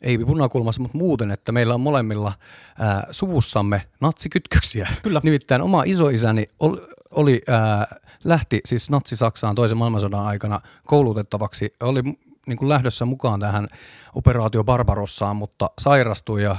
ei 0.00 0.18
punakulmassa, 0.18 0.82
mutta 0.82 0.98
muuten, 0.98 1.30
että 1.30 1.52
meillä 1.52 1.74
on 1.74 1.80
molemmilla 1.80 2.32
ää, 2.78 3.06
suvussamme 3.10 3.82
natsikytköksiä. 4.00 4.88
Kyllä. 5.02 5.20
Nimittäin 5.22 5.62
oma 5.62 5.82
isoisäni 5.86 6.46
oli, 6.60 6.80
oli 7.10 7.40
ää, 7.48 7.86
lähti 8.24 8.60
siis 8.64 8.90
Natsi-Saksaan 8.90 9.54
toisen 9.54 9.76
maailmansodan 9.76 10.26
aikana 10.26 10.60
koulutettavaksi, 10.86 11.74
oli 11.80 12.02
niin 12.46 12.58
kuin 12.58 12.68
lähdössä 12.68 13.04
mukaan 13.04 13.40
tähän 13.40 13.68
operaatio 14.14 14.64
Barbarossaan, 14.64 15.36
mutta 15.36 15.70
sairastui 15.78 16.42
ja 16.42 16.56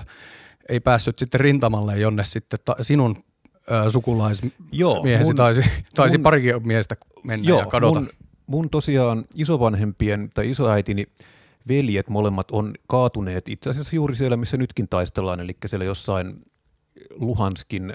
ei 0.69 0.79
päässyt 0.79 1.19
sitten 1.19 1.39
rintamalle, 1.39 1.99
jonne 1.99 2.25
sitten 2.25 2.59
ta- 2.65 2.75
sinun 2.81 3.23
sukulaismiehesi 3.91 5.33
taisi, 5.33 5.61
taisi 5.95 6.17
mun, 6.17 6.23
parikin 6.23 6.67
miestä 6.67 6.95
mennä 7.23 7.49
joo, 7.49 7.59
ja 7.59 7.65
kadota. 7.65 7.99
Mun, 7.99 8.09
mun 8.47 8.69
tosiaan 8.69 9.25
isovanhempien 9.35 10.29
tai 10.33 10.49
isoäitini 10.49 11.05
veljet 11.67 12.09
molemmat 12.09 12.51
on 12.51 12.73
kaatuneet 12.87 13.49
itse 13.49 13.69
asiassa 13.69 13.95
juuri 13.95 14.15
siellä, 14.15 14.37
missä 14.37 14.57
nytkin 14.57 14.89
taistellaan, 14.89 15.39
eli 15.39 15.57
siellä 15.65 15.85
jossain 15.85 16.41
Luhanskin 17.15 17.93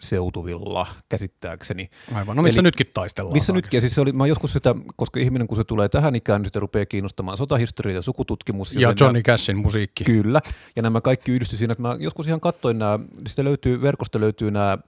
seutuvilla 0.00 0.86
käsittääkseni. 1.08 1.90
Aivan, 2.14 2.36
no 2.36 2.42
missä 2.42 2.60
Eli, 2.60 2.66
nytkin 2.66 2.86
taistellaan. 2.94 3.32
Missä 3.32 3.52
aika. 3.52 3.58
nytkin, 3.58 3.76
ja 3.76 3.80
siis 3.80 3.94
se 3.94 4.00
oli, 4.00 4.12
mä 4.12 4.26
joskus 4.26 4.52
sitä, 4.52 4.74
koska 4.96 5.20
ihminen 5.20 5.48
kun 5.48 5.56
se 5.56 5.64
tulee 5.64 5.88
tähän 5.88 6.16
ikään, 6.16 6.40
niin 6.40 6.48
sitä 6.48 6.60
rupeaa 6.60 6.86
kiinnostamaan 6.86 7.38
sotahistoria 7.38 7.94
ja 7.94 8.02
sukututkimus. 8.02 8.74
Ja, 8.74 8.80
ja 8.80 8.94
Johnny 9.00 9.22
Cashin 9.22 9.56
musiikki. 9.56 10.04
Kyllä, 10.04 10.40
ja 10.76 10.82
nämä 10.82 11.00
kaikki 11.00 11.32
yhdistyi 11.32 11.58
siinä, 11.58 11.72
että 11.72 11.82
mä 11.82 11.96
joskus 11.98 12.26
ihan 12.26 12.40
katsoin 12.40 12.78
nämä, 12.78 12.98
sitä 13.26 13.44
löytyy, 13.44 13.82
verkosta 13.82 14.20
löytyy 14.20 14.50
nämä 14.50 14.78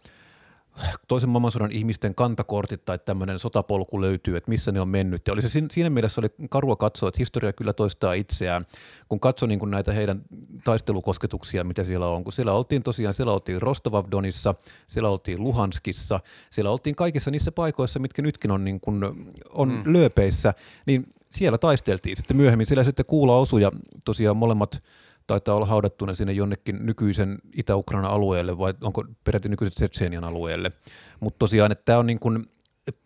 toisen 1.08 1.28
maailmansodan 1.28 1.72
ihmisten 1.72 2.14
kantakortit 2.14 2.84
tai 2.84 2.98
tämmöinen 2.98 3.38
sotapolku 3.38 4.00
löytyy, 4.00 4.36
että 4.36 4.50
missä 4.50 4.72
ne 4.72 4.80
on 4.80 4.88
mennyt. 4.88 5.22
Ja 5.26 5.32
oli 5.32 5.42
se 5.42 5.62
siinä 5.70 5.90
mielessä 5.90 6.20
oli 6.20 6.28
karua 6.50 6.76
katsoa, 6.76 7.08
että 7.08 7.18
historia 7.18 7.52
kyllä 7.52 7.72
toistaa 7.72 8.12
itseään, 8.12 8.66
kun 9.08 9.20
katsoi 9.20 9.48
niin 9.48 9.70
näitä 9.70 9.92
heidän 9.92 10.22
taistelukosketuksia, 10.64 11.64
mitä 11.64 11.84
siellä 11.84 12.06
on. 12.06 12.24
Kun 12.24 12.32
siellä 12.32 12.52
oltiin 12.52 12.82
tosiaan, 12.82 13.14
siellä 13.14 13.32
oltiin 13.32 13.62
Rostovavdonissa, 13.62 14.54
siellä 14.86 15.08
oltiin 15.08 15.44
Luhanskissa, 15.44 16.20
siellä 16.50 16.70
oltiin 16.70 16.96
kaikissa 16.96 17.30
niissä 17.30 17.52
paikoissa, 17.52 17.98
mitkä 17.98 18.22
nytkin 18.22 18.50
on, 18.50 18.64
niin 18.64 18.80
kuin, 18.80 19.04
on 19.50 19.68
mm. 19.68 19.92
lööpeissä, 19.92 20.54
niin 20.86 21.06
siellä 21.30 21.58
taisteltiin. 21.58 22.16
Sitten 22.16 22.36
myöhemmin 22.36 22.66
siellä 22.66 22.84
sitten 22.84 23.06
kuula 23.06 23.36
osui 23.36 23.62
ja 23.62 23.70
tosiaan 24.04 24.36
molemmat 24.36 24.82
taitaa 25.28 25.54
olla 25.54 25.66
haudattuna 25.66 26.14
sinne 26.14 26.32
jonnekin 26.32 26.86
nykyisen 26.86 27.38
Itä-Ukrainan 27.56 28.10
alueelle 28.10 28.58
vai 28.58 28.74
onko 28.82 29.04
peräti 29.24 29.48
nykyisen 29.48 29.74
Tsetseenian 29.74 30.24
alueelle. 30.24 30.72
Mutta 31.20 31.38
tosiaan, 31.38 31.72
että 31.72 31.84
tämä 31.84 31.98
on 31.98 32.06
niin 32.06 32.18
kuin, 32.18 32.46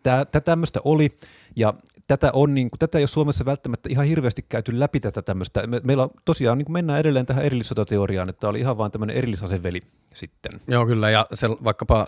tämä 0.03 0.25
tämmöistä 0.25 0.79
oli 0.83 1.09
ja 1.55 1.73
tätä, 2.07 2.29
on, 2.33 2.53
niin 2.53 2.69
kuin, 2.69 2.79
tätä 2.79 2.97
ei 2.97 3.01
ole 3.01 3.07
Suomessa 3.07 3.45
välttämättä 3.45 3.89
ihan 3.91 4.05
hirveästi 4.05 4.45
käyty 4.49 4.79
läpi 4.79 4.99
tätä 4.99 5.21
tämmöistä. 5.21 5.67
Me, 5.67 5.81
meillä 5.83 6.07
tosiaan 6.25 6.57
niin 6.57 6.65
kuin 6.65 6.73
mennään 6.73 6.99
edelleen 6.99 7.25
tähän 7.25 7.45
erillissotateoriaan, 7.45 8.29
että 8.29 8.39
tämä 8.39 8.49
oli 8.49 8.59
ihan 8.59 8.77
vaan 8.77 8.91
tämmöinen 8.91 9.15
erillisaseveli 9.17 9.79
sitten. 10.13 10.51
Joo 10.67 10.85
kyllä, 10.85 11.09
ja 11.09 11.27
se, 11.33 11.49
vaikkapa 11.49 12.07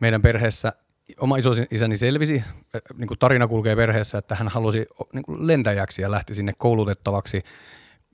meidän 0.00 0.22
perheessä 0.22 0.72
oma 1.20 1.36
isoisäni 1.36 1.96
selvisi, 1.96 2.42
niin 2.96 3.08
kuin 3.08 3.18
tarina 3.18 3.48
kulkee 3.48 3.76
perheessä, 3.76 4.18
että 4.18 4.34
hän 4.34 4.48
halusi 4.48 4.86
niin 5.12 5.22
kuin 5.22 5.46
lentäjäksi 5.46 6.02
ja 6.02 6.10
lähti 6.10 6.34
sinne 6.34 6.52
koulutettavaksi. 6.58 7.42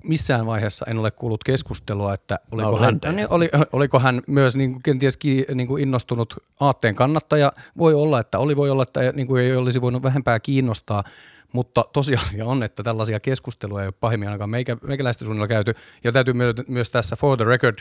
Missään 0.05 0.47
vaiheessa 0.47 0.87
en 0.88 0.99
ole 0.99 1.11
kuullut 1.11 1.45
keskustelua, 1.45 2.14
että 2.14 2.38
oliko, 2.52 2.71
no, 2.71 2.78
hän, 2.78 3.00
niin, 3.12 3.26
oli, 3.31 3.49
oliko 3.73 3.99
hän 3.99 4.23
myös 4.26 4.57
niin 4.57 4.73
kuin, 4.73 4.83
kenties 4.83 5.19
niin 5.55 5.69
kuin 5.69 5.83
innostunut 5.83 6.45
aatteen 6.61 6.95
kannattaja. 6.95 7.52
Voi 7.78 7.95
olla, 7.95 8.21
että 8.21 8.38
oli, 8.38 8.57
voi 8.57 8.71
olla, 8.71 8.83
että 8.83 9.00
niin 9.12 9.26
kuin 9.26 9.43
ei 9.43 9.57
olisi 9.57 9.81
voinut 9.81 10.02
vähempää 10.02 10.40
kiinnostaa, 10.40 11.05
mutta 11.52 11.85
tosiasia 11.93 12.47
on, 12.47 12.62
että 12.62 12.83
tällaisia 12.83 13.21
keskusteluja 13.21 13.83
ei 13.83 13.87
ole 13.87 13.95
pahimmin 14.00 14.28
ainakaan 14.28 14.50
meikä, 14.50 14.76
meikäläistä 14.83 15.25
suunnilla 15.25 15.49
käyty. 15.49 15.73
Ja 16.05 16.12
täytyy 16.12 16.35
myös 16.69 16.90
tässä 16.90 17.17
for 17.17 17.37
the 17.37 17.45
record 17.45 17.78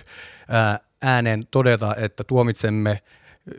ääneen 1.01 1.43
todeta, 1.51 1.95
että 1.95 2.23
tuomitsemme 2.23 3.01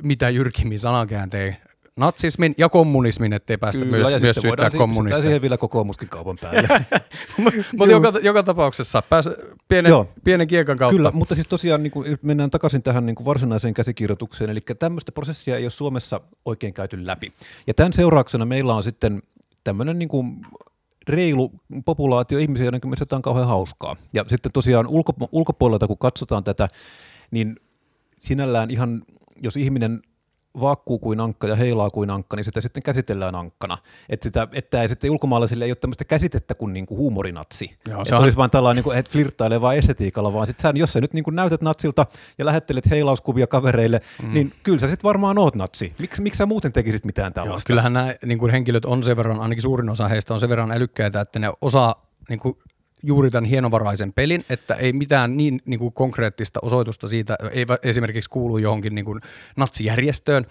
mitä 0.03 0.31
jyrkimmin 0.31 0.79
sanakääntein 0.79 1.57
natsismin 1.99 2.55
ja 2.59 2.69
kommunismin, 2.69 3.33
ettei 3.33 3.59
päästä 3.59 3.85
Kyllä, 3.85 3.97
myös, 3.97 4.13
ja 4.13 4.19
myös 4.21 4.37
syyttää 4.37 4.71
kommunista. 4.71 5.23
siihen 5.23 5.43
vielä 5.43 5.57
kokoomuskin 5.57 6.09
kaupan 6.09 6.39
päälle. 6.41 6.69
mutta 7.77 7.93
joka, 7.93 8.13
joka 8.23 8.43
tapauksessa 8.43 9.03
pääs 9.03 9.29
pienen, 9.69 9.93
pienen 10.25 10.49
kiekan 10.49 10.79
kautta. 10.79 10.97
Kyllä, 10.97 11.11
mutta 11.11 11.35
siis 11.35 11.49
tosiaan 11.49 11.83
niin 11.83 11.91
kuin, 11.91 12.19
mennään 12.23 12.51
takaisin 12.51 12.83
tähän 12.83 13.07
niin 13.07 13.17
kuin 13.17 13.25
varsinaiseen 13.25 13.75
käsikirjoitukseen, 13.75 14.51
eli 14.51 14.61
tämmöistä 14.79 15.13
prosessia 15.13 15.57
ei 15.57 15.65
ole 15.65 15.71
Suomessa 15.71 16.21
oikein 16.45 16.75
käyty 16.75 17.07
läpi. 17.07 17.33
Ja 17.67 17.75
tämän 17.75 17.93
seurauksena 17.93 18.45
meillä 18.45 18.75
on 18.75 18.83
sitten 18.83 19.23
tämmöinen 19.65 19.99
niin 19.99 20.09
kuin 20.09 20.47
reilu 21.09 21.53
populaatio 21.85 22.39
ihmisiä, 22.39 22.67
joiden 22.67 22.81
mielestä 22.85 23.17
on 23.17 23.23
kauhean 23.23 23.49
hauskaa. 23.49 23.97
Ja 24.13 24.25
sitten 24.27 24.53
tosiaan 24.53 24.87
ulko, 24.87 25.13
ulkopuolelta, 25.33 25.87
kun 25.87 25.99
katsotaan 25.99 26.45
tätä, 26.45 26.69
niin 27.31 27.57
sinällään 28.21 28.71
ihan 28.71 29.03
jos 29.43 29.57
ihminen 29.57 30.01
vaakkuu 30.61 30.99
kuin 30.99 31.21
ankka 31.21 31.47
ja 31.49 31.57
heilaa 31.57 31.91
kuin 31.91 32.11
ankka, 32.11 32.37
niin 32.37 32.45
sitä 32.45 32.61
sitten 32.61 32.83
käsitellään 32.83 33.35
ankkana. 33.35 33.79
Että, 34.09 34.25
sitä, 34.25 34.49
että 34.53 34.83
ei 34.83 34.89
sitten 34.89 35.11
ulkomaalaisille 35.11 35.65
ei 35.65 35.71
ole 35.71 35.77
tämmöistä 35.77 36.05
käsitettä 36.05 36.55
kuin 36.55 36.73
niinku 36.73 36.97
huumorinatsi. 36.97 37.79
Joo, 37.89 38.03
että 38.03 38.17
on... 38.17 38.23
olisi 38.23 38.37
vain 38.37 38.51
tällainen, 38.51 38.85
niin 38.85 38.97
että 38.97 39.13
flirttaileva 39.13 39.75
estetiikalla, 39.75 40.33
vaan 40.33 40.47
sitten 40.47 40.77
jos 40.77 40.93
sä 40.93 41.01
nyt 41.01 41.13
niin 41.13 41.25
kuin 41.25 41.37
näytät 41.37 41.63
natsilta 41.63 42.07
ja 42.39 42.45
lähettelet 42.45 42.91
heilauskuvia 42.91 43.47
kavereille, 43.47 44.01
mm. 44.23 44.33
niin 44.33 44.55
kyllä 44.63 44.79
sä 44.79 44.89
sitten 44.89 45.09
varmaan 45.09 45.39
oot 45.39 45.55
natsi. 45.55 45.95
Miks, 46.01 46.21
miksi 46.21 46.39
sä 46.39 46.47
muuten 46.47 46.73
tekisit 46.73 47.05
mitään 47.05 47.33
tällaista? 47.33 47.61
Joo, 47.61 47.67
kyllähän 47.67 47.93
nämä 47.93 48.15
niin 48.27 48.39
kuin 48.39 48.53
henkilöt 48.53 48.85
on 48.85 49.05
sen 49.05 49.17
verran, 49.17 49.41
ainakin 49.41 49.63
suurin 49.63 49.91
osa 49.91 50.09
heistä 50.09 50.35
on 50.35 50.41
sen 50.41 50.49
verran 50.49 50.73
älykkäitä, 50.73 51.21
että 51.21 51.39
ne 51.39 51.53
osaa 51.61 52.09
niin 52.29 52.41
kuin 52.41 52.59
juuri 53.03 53.31
tämän 53.31 53.45
hienovaraisen 53.45 54.13
pelin, 54.13 54.45
että 54.51 54.75
ei 54.75 54.93
mitään 54.93 55.37
niin, 55.37 55.61
niin 55.65 55.81
kuin 55.81 55.93
konkreettista 55.93 56.61
osoitusta 56.63 57.09
siitä, 57.09 57.37
ei 57.51 57.67
esimerkiksi 57.83 58.31
kuulu 58.31 58.59
johonkin 58.59 58.95
niin 58.95 59.05
kuin 59.05 59.21
natsijärjestöön, 59.57 60.47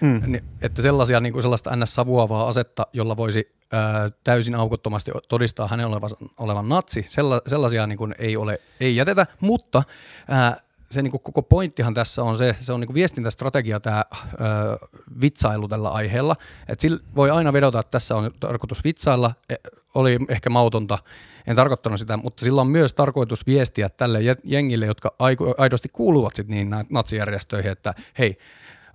mm. 0.00 0.22
niin, 0.26 0.44
että 0.62 0.82
sellaisia, 0.82 1.20
niin 1.20 1.32
kuin 1.32 1.42
sellaista 1.42 1.76
ns-savuavaa 1.76 2.48
asetta, 2.48 2.86
jolla 2.92 3.16
voisi 3.16 3.52
ää, 3.72 4.08
täysin 4.24 4.54
aukottomasti 4.54 5.10
todistaa 5.28 5.68
hänen 5.68 5.86
olevan, 5.86 6.10
olevan 6.38 6.68
natsi, 6.68 7.06
sella, 7.08 7.42
sellaisia 7.46 7.86
niin 7.86 7.98
kuin 7.98 8.14
ei, 8.18 8.36
ole, 8.36 8.60
ei 8.80 8.96
jätetä, 8.96 9.26
mutta 9.40 9.82
ää, 10.28 10.60
se 10.90 11.02
niin 11.02 11.10
kuin 11.10 11.20
koko 11.20 11.42
pointtihan 11.42 11.94
tässä 11.94 12.22
on 12.22 12.36
se, 12.36 12.56
se 12.60 12.72
on 12.72 12.80
niin 12.80 12.86
kuin 12.86 12.94
viestintästrategia 12.94 13.80
tämä 13.80 14.04
ö, 14.12 14.86
vitsailu 15.20 15.68
tällä 15.68 15.88
aiheella, 15.88 16.36
että 16.68 16.82
sillä 16.82 16.98
voi 17.16 17.30
aina 17.30 17.52
vedota, 17.52 17.80
että 17.80 17.90
tässä 17.90 18.16
on 18.16 18.30
tarkoitus 18.40 18.84
vitsailla, 18.84 19.34
e, 19.48 19.54
oli 19.94 20.18
ehkä 20.28 20.50
mautonta, 20.50 20.98
en 21.46 21.56
tarkoittanut 21.56 21.98
sitä, 21.98 22.16
mutta 22.16 22.44
sillä 22.44 22.60
on 22.60 22.66
myös 22.66 22.92
tarkoitus 22.92 23.46
viestiä 23.46 23.88
tälle 23.88 24.20
jengille, 24.44 24.86
jotka 24.86 25.14
aidosti 25.58 25.88
kuuluvat 25.92 26.36
sitten 26.36 26.56
niin 26.56 26.74
natsijärjestöihin, 26.90 27.72
että 27.72 27.94
hei, 28.18 28.38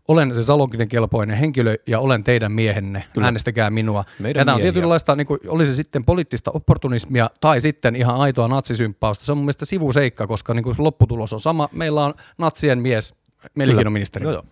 olen 0.08 0.36
se 0.36 0.44
Salonkinen 0.44 0.88
kelpoinen 0.88 1.38
henkilö 1.38 1.76
ja 1.88 2.00
olen 2.00 2.24
teidän 2.24 2.52
miehenne, 2.52 3.04
Kyllä. 3.14 3.26
äänestäkää 3.26 3.70
minua. 3.70 4.06
Meidän 4.20 4.42
ja 4.42 4.46
tämä 4.46 4.56
on 4.56 4.62
tietynlaista, 4.62 5.16
niin 5.16 5.28
kuin, 5.28 5.40
oli 5.48 5.68
se 5.68 5.76
sitten 5.76 6.06
poliittista 6.06 6.52
opportunismia 6.52 7.30
tai 7.40 7.62
sitten 7.62 7.96
ihan 7.96 8.16
aitoa 8.16 8.48
natsisymppausta. 8.48 9.26
Se 9.26 9.32
on 9.32 9.38
mun 9.38 9.46
mielestä 9.46 9.66
sivuseikka, 9.66 10.28
koska 10.28 10.54
niin 10.54 10.64
kuin 10.64 10.76
lopputulos 10.78 11.34
on 11.34 11.42
sama. 11.42 11.70
Meillä 11.72 12.06
on 12.06 12.14
natsien 12.38 12.80
mies, 12.80 13.14
elinkeinoministeri. 13.60 14.24
Joo, 14.24 14.34
joo. 14.34 14.44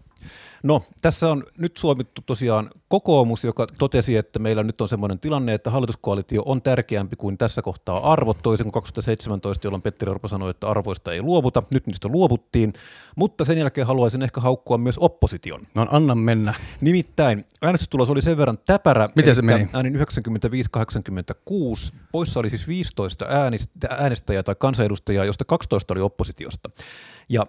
No, 0.64 0.84
tässä 1.02 1.30
on 1.32 1.44
nyt 1.58 1.78
suomittu 1.78 2.22
tosiaan 2.26 2.70
kokoomus, 2.88 3.44
joka 3.44 3.68
totesi, 3.78 4.18
että 4.18 4.40
meillä 4.40 4.64
nyt 4.64 4.82
on 4.82 4.90
sellainen 4.90 5.20
tilanne, 5.20 5.54
että 5.54 5.70
hallituskoalitio 5.70 6.44
on 6.46 6.62
tärkeämpi 6.62 7.16
kuin 7.16 7.38
tässä 7.38 7.62
kohtaa 7.62 8.12
arvot, 8.12 8.38
toisin 8.44 8.64
kuin 8.64 8.74
2017, 8.74 9.68
jolloin 9.68 9.82
Petteri 9.82 10.12
Orpo 10.12 10.28
sanoi, 10.28 10.50
että 10.50 10.68
arvoista 10.68 11.14
ei 11.14 11.22
luovuta, 11.22 11.64
nyt 11.74 11.88
niistä 11.88 12.08
luovuttiin, 12.08 12.74
mutta 13.16 13.46
sen 13.46 13.58
jälkeen 13.58 13.88
haluaisin 13.88 14.22
ehkä 14.22 14.42
haukkua 14.42 14.78
myös 14.78 14.98
opposition. 14.98 15.68
No 15.76 15.88
anna 15.92 16.16
mennä. 16.16 16.54
Nimittäin 16.82 17.46
äänestystulos 17.62 18.10
oli 18.10 18.22
sen 18.22 18.38
verran 18.38 18.58
täpärä, 18.66 19.10
Miten 19.16 19.36
se 19.36 19.42
meni? 19.42 19.70
äänin 19.74 19.96
95-86, 19.96 20.00
poissa 22.12 22.40
oli 22.40 22.50
siis 22.50 22.68
15 22.68 23.26
äänestäjää 23.90 24.44
tai 24.44 24.56
kansanedustajaa, 24.60 25.26
josta 25.26 25.46
12 25.46 25.94
oli 25.94 26.02
oppositiosta. 26.02 26.70
Ja 27.30 27.44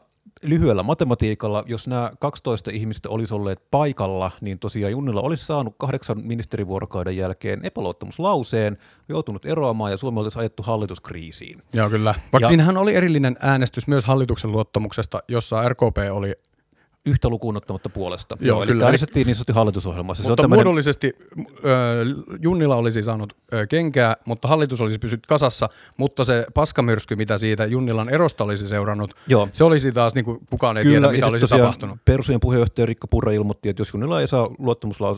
lyhyellä 0.45 0.83
matematiikalla, 0.83 1.64
jos 1.66 1.88
nämä 1.88 2.11
12 2.21 2.71
ihmistä 2.71 3.09
olisi 3.09 3.35
olleet 3.35 3.62
paikalla, 3.71 4.30
niin 4.40 4.59
tosiaan 4.59 4.92
Junnilla 4.92 5.21
olisi 5.21 5.47
saanut 5.47 5.75
kahdeksan 5.78 6.21
ministerivuorokauden 6.23 7.16
jälkeen 7.16 7.61
epäluottamuslauseen, 7.62 8.78
joutunut 9.09 9.47
eroamaan 9.47 9.90
ja 9.90 9.97
Suomi 9.97 10.21
olisi 10.21 10.38
ajettu 10.38 10.62
hallituskriisiin. 10.62 11.59
Joo, 11.73 11.90
kyllä. 11.90 12.14
Vaikka 12.33 12.45
ja, 12.45 12.49
siinähän 12.49 12.76
oli 12.76 12.95
erillinen 12.95 13.37
äänestys 13.40 13.87
myös 13.87 14.04
hallituksen 14.04 14.52
luottamuksesta, 14.52 15.23
jossa 15.28 15.68
RKP 15.68 15.97
oli 16.12 16.35
yhtä 17.08 17.28
lukuun 17.28 17.56
ottamatta 17.56 17.88
puolesta. 17.88 18.36
Joo, 18.40 18.58
Joo 18.58 18.66
kyllä. 18.66 18.84
äänestettiin 18.84 19.26
niin 19.26 19.34
sanotusti 19.34 19.52
hallitusohjelmassa. 19.52 20.22
Mutta 20.22 20.28
se 20.28 20.32
on 20.32 20.36
tämmönen... 20.36 20.58
muodollisesti 20.58 21.12
äh, 21.38 21.44
Junnila 22.40 22.76
olisi 22.76 23.02
saanut 23.02 23.32
äh, 23.54 23.68
kenkää, 23.68 24.16
mutta 24.24 24.48
hallitus 24.48 24.80
olisi 24.80 24.98
pysynyt 24.98 25.26
kasassa, 25.26 25.68
mutta 25.96 26.24
se 26.24 26.46
paskamyrsky, 26.54 27.16
mitä 27.16 27.38
siitä 27.38 27.66
Junnilan 27.66 28.08
erosta 28.08 28.44
olisi 28.44 28.68
seurannut, 28.68 29.14
Joo. 29.26 29.48
se 29.52 29.64
olisi 29.64 29.92
taas, 29.92 30.14
niin 30.14 30.24
kuin 30.24 30.38
kukaan 30.50 30.76
ei 30.76 30.84
kyllä, 30.84 31.08
tiedä, 31.08 31.12
mitä 31.12 31.26
olisi 31.26 31.48
tapahtunut. 31.48 31.98
Perusien 32.04 32.40
puheenjohtaja 32.40 32.86
Rikka 32.86 33.06
Purra 33.06 33.32
ilmoitti, 33.32 33.68
että 33.68 33.80
jos 33.80 33.90
Junnila 33.92 34.20
ei 34.20 34.28
saa 34.28 34.50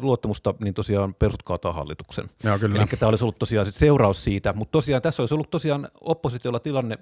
luottamusta, 0.00 0.54
niin 0.60 0.74
tosiaan 0.74 1.14
persut 1.14 1.42
kaataa 1.42 1.72
hallituksen. 1.72 2.24
Joo, 2.44 2.58
kyllä. 2.58 2.76
Eli 2.76 2.86
tämä 2.86 3.08
olisi 3.08 3.24
ollut 3.24 3.38
tosiaan 3.38 3.66
sit 3.66 3.74
seuraus 3.74 4.24
siitä, 4.24 4.52
mutta 4.52 4.72
tosiaan 4.72 5.02
tässä 5.02 5.22
olisi 5.22 5.34
ollut 5.34 5.50
tosiaan 5.50 5.88
oppositiolla 6.00 6.58
tilanne 6.58 6.98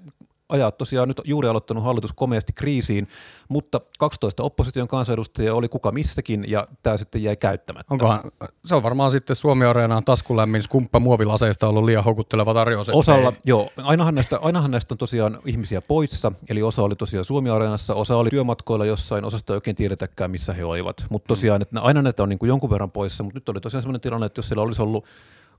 ajaa 0.49 0.71
tosiaan 0.71 1.07
nyt 1.07 1.21
juuri 1.23 1.47
aloittanut 1.47 1.83
hallitus 1.83 2.13
komeasti 2.13 2.53
kriisiin, 2.53 3.07
mutta 3.49 3.81
12 3.99 4.43
opposition 4.79 4.87
kansanedustajia 4.87 5.55
oli 5.55 5.69
kuka 5.69 5.91
missäkin 5.91 6.45
ja 6.47 6.67
tämä 6.83 6.97
sitten 6.97 7.23
jäi 7.23 7.37
käyttämättä. 7.37 7.93
Onkohan, 7.93 8.19
se 8.65 8.75
on 8.75 8.83
varmaan 8.83 9.11
sitten 9.11 9.35
Suomi 9.35 9.65
Areenaan 9.65 10.03
taskulämmin 10.03 10.61
skumppa 10.61 10.99
muovilaseista 10.99 11.67
ollut 11.67 11.83
liian 11.83 12.03
houkutteleva 12.03 12.53
tarjous. 12.53 12.89
Osalla, 12.89 13.29
ei. 13.29 13.37
joo, 13.45 13.69
ainahan 13.83 14.15
näistä, 14.15 14.39
ainahan 14.41 14.71
näistä 14.71 14.93
on 14.93 14.97
tosiaan 14.97 15.39
ihmisiä 15.45 15.81
poissa, 15.81 16.31
eli 16.49 16.63
osa 16.63 16.83
oli 16.83 16.95
tosiaan 16.95 17.25
Suomi 17.25 17.49
Areenassa, 17.49 17.95
osa 17.95 18.17
oli 18.17 18.29
työmatkoilla 18.29 18.85
jossain, 18.85 19.25
osasta 19.25 19.53
ei 19.53 19.57
oikein 19.57 19.75
tiedetäkään 19.75 20.31
missä 20.31 20.53
he 20.53 20.65
olivat, 20.65 21.05
mutta 21.09 21.27
tosiaan 21.27 21.61
että 21.61 21.81
aina 21.81 22.01
näitä 22.01 22.23
on 22.23 22.29
niin 22.29 22.39
kuin 22.39 22.47
jonkun 22.47 22.69
verran 22.69 22.91
poissa, 22.91 23.23
mutta 23.23 23.37
nyt 23.37 23.49
oli 23.49 23.61
tosiaan 23.61 23.83
sellainen 23.83 24.01
tilanne, 24.01 24.25
että 24.25 24.39
jos 24.39 24.47
siellä 24.47 24.63
olisi 24.63 24.81
ollut 24.81 25.05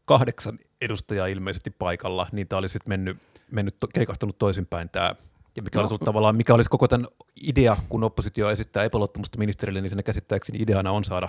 kahdeksan 0.04 0.58
edustajaa 0.80 1.26
ilmeisesti 1.26 1.70
paikalla, 1.70 2.26
niin 2.32 2.48
tämä 2.48 2.58
olisi 2.58 2.72
sitten 2.72 2.92
mennyt 2.92 3.18
mennyt, 3.52 3.76
keikahtunut 3.94 4.38
toisinpäin 4.38 4.88
tämä 4.88 5.14
ja 5.60 5.64
mikä, 5.64 5.78
no. 5.78 5.80
olisi 5.80 5.94
ollut 5.94 6.04
tavallaan, 6.04 6.36
mikä 6.36 6.54
olisi 6.54 6.70
koko 6.70 6.88
tämän 6.88 7.06
idea, 7.48 7.76
kun 7.88 8.04
oppositio 8.04 8.50
esittää 8.50 8.84
epäluottamusta 8.84 9.38
ministerille, 9.38 9.80
niin 9.80 9.90
sen 9.90 10.04
käsittääkseni 10.04 10.58
ideana 10.62 10.90
on 10.90 11.04
saada 11.04 11.28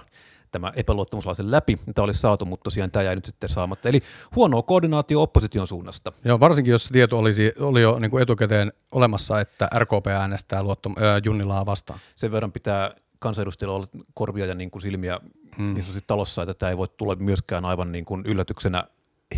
tämä 0.52 0.72
epäluottamuslause 0.76 1.52
läpi. 1.52 1.80
Tämä 1.96 2.04
olisi 2.04 2.20
saatu, 2.20 2.46
mutta 2.46 2.64
tosiaan 2.64 2.92
tämä 2.92 3.04
jäi 3.04 3.16
nyt 3.16 3.26
sitten 3.26 3.50
saamatta. 3.50 3.90
Eli 3.90 4.02
huonoa 4.36 4.62
koordinaatio 4.62 5.22
opposition 5.22 5.68
suunnasta. 5.68 6.12
Joo, 6.26 6.40
varsinkin 6.40 6.72
jos 6.72 6.90
tieto 6.92 7.20
olisi, 7.20 7.54
oli 7.60 7.82
jo 7.82 8.00
niin 8.00 8.12
kuin 8.12 8.24
etukäteen 8.24 8.74
olemassa, 8.92 9.40
että 9.40 9.70
RKP 9.78 10.08
äänestää 10.08 10.62
luottom- 10.62 10.98
äh, 10.98 11.22
Junnilaa 11.24 11.66
vastaan. 11.66 12.00
Sen 12.16 12.32
verran 12.32 12.52
pitää 12.52 12.92
kansanedustajilla 13.20 13.76
olla 13.76 13.88
korvia 14.14 14.46
ja 14.46 14.56
niin 14.56 14.72
kuin 14.72 14.82
silmiä 14.82 15.20
hmm. 15.58 15.74
niin 15.74 15.86
talossa, 16.08 16.42
että 16.42 16.54
tämä 16.54 16.70
ei 16.70 16.78
voi 16.78 16.88
tulla 16.88 17.16
myöskään 17.16 17.66
aivan 17.66 17.92
niin 17.92 18.06
kuin 18.06 18.24
yllätyksenä 18.26 18.84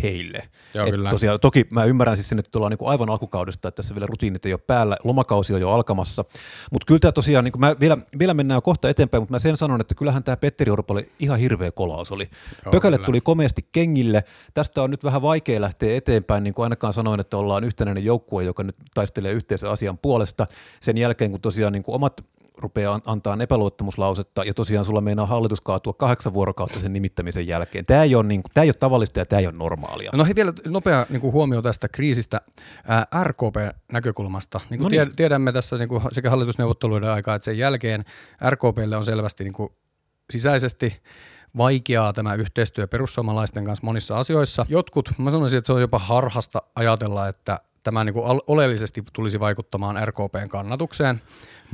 heille. 0.02 0.48
Joo, 0.74 0.86
Et 0.86 0.90
kyllä. 0.90 1.10
Tosiaan, 1.10 1.40
toki 1.40 1.66
mä 1.72 1.84
ymmärrän 1.84 2.16
siis 2.16 2.28
sen, 2.28 2.38
että 2.38 2.50
tullaan 2.50 2.70
niin 2.70 2.88
aivan 2.88 3.10
alkukaudesta, 3.10 3.68
että 3.68 3.76
tässä 3.76 3.94
vielä 3.94 4.06
rutiinit 4.06 4.46
ei 4.46 4.52
ole 4.52 4.60
päällä, 4.66 4.96
lomakausi 5.04 5.54
on 5.54 5.60
jo 5.60 5.70
alkamassa, 5.70 6.24
mutta 6.72 6.86
kyllä 6.86 6.98
tämä 6.98 7.12
tosiaan, 7.12 7.44
niin 7.44 7.52
kuin 7.52 7.60
mä 7.60 7.76
vielä, 7.80 7.98
vielä 8.18 8.34
mennään 8.34 8.62
kohta 8.62 8.88
eteenpäin, 8.88 9.22
mutta 9.22 9.34
mä 9.34 9.38
sen 9.38 9.56
sanon, 9.56 9.80
että 9.80 9.94
kyllähän 9.94 10.24
tämä 10.24 10.36
Petteri 10.36 10.70
Orpo 10.70 10.92
oli 10.92 11.12
ihan 11.18 11.38
hirveä 11.38 11.72
kolaus 11.72 12.12
oli. 12.12 12.30
Joo, 12.64 12.72
Pökälle 12.72 12.96
kyllä. 12.96 13.06
tuli 13.06 13.20
komeasti 13.20 13.68
kengille, 13.72 14.24
tästä 14.54 14.82
on 14.82 14.90
nyt 14.90 15.04
vähän 15.04 15.22
vaikea 15.22 15.60
lähteä 15.60 15.96
eteenpäin, 15.96 16.44
niin 16.44 16.54
kuin 16.54 16.64
ainakaan 16.64 16.92
sanoin, 16.92 17.20
että 17.20 17.36
ollaan 17.36 17.64
yhtenäinen 17.64 18.04
joukkue, 18.04 18.44
joka 18.44 18.62
nyt 18.62 18.76
taistelee 18.94 19.32
yhteisen 19.32 19.70
asian 19.70 19.98
puolesta. 19.98 20.46
Sen 20.80 20.98
jälkeen, 20.98 21.30
kun 21.30 21.40
tosiaan 21.40 21.72
niin 21.72 21.82
kuin 21.82 21.94
omat 21.94 22.24
rupeaa 22.58 22.94
an- 22.94 23.02
antaa 23.06 23.36
epäluottamuslausetta, 23.40 24.44
ja 24.44 24.54
tosiaan 24.54 24.84
sulla 24.84 25.00
meinaa 25.00 25.26
hallitus 25.26 25.60
kaatua 25.60 25.92
kahdeksan 25.92 26.34
vuorokautta 26.34 26.80
sen 26.80 26.92
nimittämisen 26.92 27.46
jälkeen. 27.46 27.86
Tämä 27.86 28.02
ei 28.02 28.14
ole, 28.14 28.24
niin 28.24 28.42
kuin, 28.42 28.50
tämä 28.54 28.62
ei 28.62 28.68
ole 28.68 28.74
tavallista 28.74 29.18
ja 29.18 29.26
tämä 29.26 29.40
ei 29.40 29.46
ole 29.46 29.54
normaalia. 29.56 30.10
No 30.14 30.24
hei, 30.24 30.34
vielä 30.34 30.52
nopea 30.66 31.06
niin 31.10 31.20
kuin 31.20 31.32
huomio 31.32 31.62
tästä 31.62 31.88
kriisistä 31.88 32.40
ää, 32.88 33.06
RKP-näkökulmasta. 33.24 34.60
Niin 34.70 34.78
kuin 34.78 34.84
No 34.84 34.88
niin. 34.88 35.08
tie- 35.08 35.16
tiedämme 35.16 35.52
tässä 35.52 35.78
niin 35.78 35.88
kuin 35.88 36.02
sekä 36.12 36.30
hallitusneuvotteluiden 36.30 37.10
aikaa 37.10 37.34
että 37.34 37.44
sen 37.44 37.58
jälkeen 37.58 38.04
RKPlle 38.50 38.96
on 38.96 39.04
selvästi 39.04 39.44
niin 39.44 39.52
kuin 39.54 39.68
sisäisesti 40.32 41.02
vaikeaa 41.56 42.12
tämä 42.12 42.34
yhteistyö 42.34 42.86
perussuomalaisten 42.86 43.64
kanssa 43.64 43.84
monissa 43.86 44.18
asioissa. 44.18 44.66
Jotkut, 44.68 45.10
mä 45.18 45.30
sanoisin, 45.30 45.58
että 45.58 45.66
se 45.66 45.72
on 45.72 45.80
jopa 45.80 45.98
harhasta 45.98 46.62
ajatella, 46.76 47.28
että 47.28 47.60
tämä 47.82 48.04
niin 48.04 48.14
kuin 48.14 48.40
oleellisesti 48.46 49.02
tulisi 49.12 49.40
vaikuttamaan 49.40 50.08
RKPn 50.08 50.48
kannatukseen, 50.48 51.22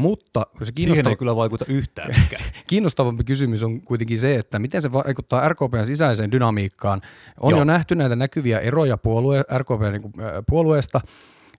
mutta 0.00 0.47
se 0.52 0.64
Siihen 0.64 0.75
kiinnostava, 0.75 1.11
ei 1.11 1.16
kyllä 1.16 1.37
vaikuta 1.37 1.64
yhtään. 1.69 2.14
Kiinnostavampi 2.66 3.25
kysymys 3.25 3.62
on 3.62 3.80
kuitenkin 3.80 4.19
se, 4.19 4.35
että 4.35 4.59
miten 4.59 4.83
se 4.83 4.92
vaikuttaa 4.92 5.49
RKPn 5.49 5.85
sisäiseen 5.85 6.33
dynamiikkaan. 6.33 7.00
On 7.40 7.50
Joo. 7.50 7.61
jo 7.61 7.64
nähty 7.64 7.95
näitä 7.95 8.16
näkyviä 8.16 8.59
eroja 8.59 8.97
puolue, 8.97 9.45
RKPn 9.59 9.92
niin 9.92 10.02
kuin, 10.02 10.12
puolueesta, 10.47 11.00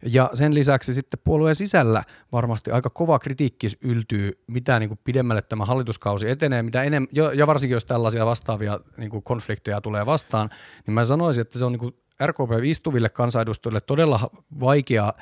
ja 0.06 0.30
sen 0.34 0.54
lisäksi 0.54 0.94
sitten 0.94 1.20
puolueen 1.24 1.56
sisällä 1.56 2.04
varmasti 2.32 2.72
aika 2.72 2.90
kova 2.90 3.20
kritiikki 3.20 3.68
yltyy, 3.82 4.44
mitä 4.48 4.80
niin 4.80 4.90
kuin 4.90 5.00
pidemmälle 5.04 5.42
tämä 5.42 5.66
hallituskausi 5.66 6.30
etenee, 6.30 6.64
mitä 6.64 6.84
enem, 6.84 7.08
ja 7.36 7.48
varsinkin 7.48 7.74
jos 7.74 7.86
tällaisia 7.86 8.26
vastaavia 8.26 8.80
niin 8.98 9.10
kuin 9.10 9.24
konflikteja 9.24 9.82
tulee 9.82 10.06
vastaan, 10.06 10.50
niin 10.88 10.94
mä 10.94 11.06
sanoisin, 11.06 11.42
että 11.42 11.60
se 11.60 11.66
on 11.66 11.72
niin 11.72 11.80
kuin 11.80 11.96
RKP-istuville 12.26 13.10
kansanedustajille 13.10 13.82
todella 13.82 14.20
vaikea 14.60 15.14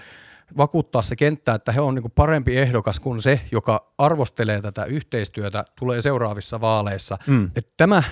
vakuuttaa 0.58 1.02
se 1.02 1.16
kenttä, 1.16 1.54
että 1.54 1.72
he 1.72 1.82
on 1.82 1.96
niin 1.96 2.12
parempi 2.12 2.58
ehdokas 2.58 3.00
kuin 3.00 3.22
se, 3.22 3.42
joka 3.52 3.94
arvostelee 3.98 4.62
tätä 4.62 4.86
yhteistyötä, 4.86 5.66
tulee 5.80 6.02
seuraavissa 6.02 6.62
vaaleissa. 6.62 7.18
Mm. 7.28 7.52
Että 7.56 7.72
tämä 7.78 8.04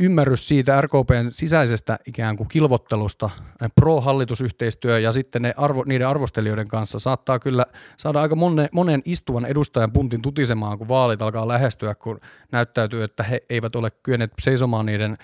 ymmärrys 0.00 0.48
siitä 0.48 0.80
RKPn 0.80 1.26
sisäisestä 1.28 1.98
ikään 2.06 2.36
kuin 2.36 2.48
kilvottelusta, 2.48 3.30
pro-hallitusyhteistyö 3.74 4.98
ja 4.98 5.12
sitten 5.12 5.42
ne 5.42 5.54
arvo, 5.56 5.84
niiden 5.86 6.08
arvostelijoiden 6.08 6.68
kanssa 6.68 6.98
saattaa 6.98 7.38
kyllä 7.38 7.64
saada 7.96 8.20
aika 8.20 8.36
monen, 8.36 8.68
monen 8.72 9.02
istuvan 9.04 9.44
edustajan 9.44 9.92
puntin 9.92 10.22
tutisemaan, 10.22 10.78
kun 10.78 10.88
vaalit 10.88 11.22
alkaa 11.22 11.48
lähestyä, 11.48 11.94
kun 11.94 12.20
näyttäytyy, 12.52 13.02
että 13.02 13.22
he 13.22 13.42
eivät 13.50 13.76
ole 13.76 13.90
kyenneet 13.90 14.32
seisomaan 14.40 14.86
niiden 14.86 15.16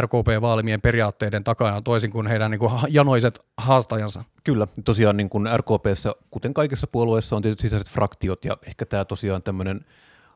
RKP-vaalimien 0.00 0.80
periaatteiden 0.80 1.44
takana 1.44 1.82
toisin 1.82 2.10
kuin 2.10 2.26
heidän 2.26 2.50
niin 2.50 2.58
kuin 2.58 2.72
janoiset 2.88 3.38
haastajansa. 3.56 4.24
Kyllä, 4.44 4.66
tosiaan 4.84 5.16
niin 5.16 5.30
kuin 5.30 5.48
RKPssä, 5.56 6.12
kuten 6.30 6.54
kaikissa 6.54 6.86
puolueissa, 6.86 7.36
on 7.36 7.42
tietyt 7.42 7.58
sisäiset 7.58 7.90
fraktiot, 7.90 8.44
ja 8.44 8.56
ehkä 8.66 8.86
tämä 8.86 9.04
tosiaan 9.04 9.42
tämmöinen 9.42 9.80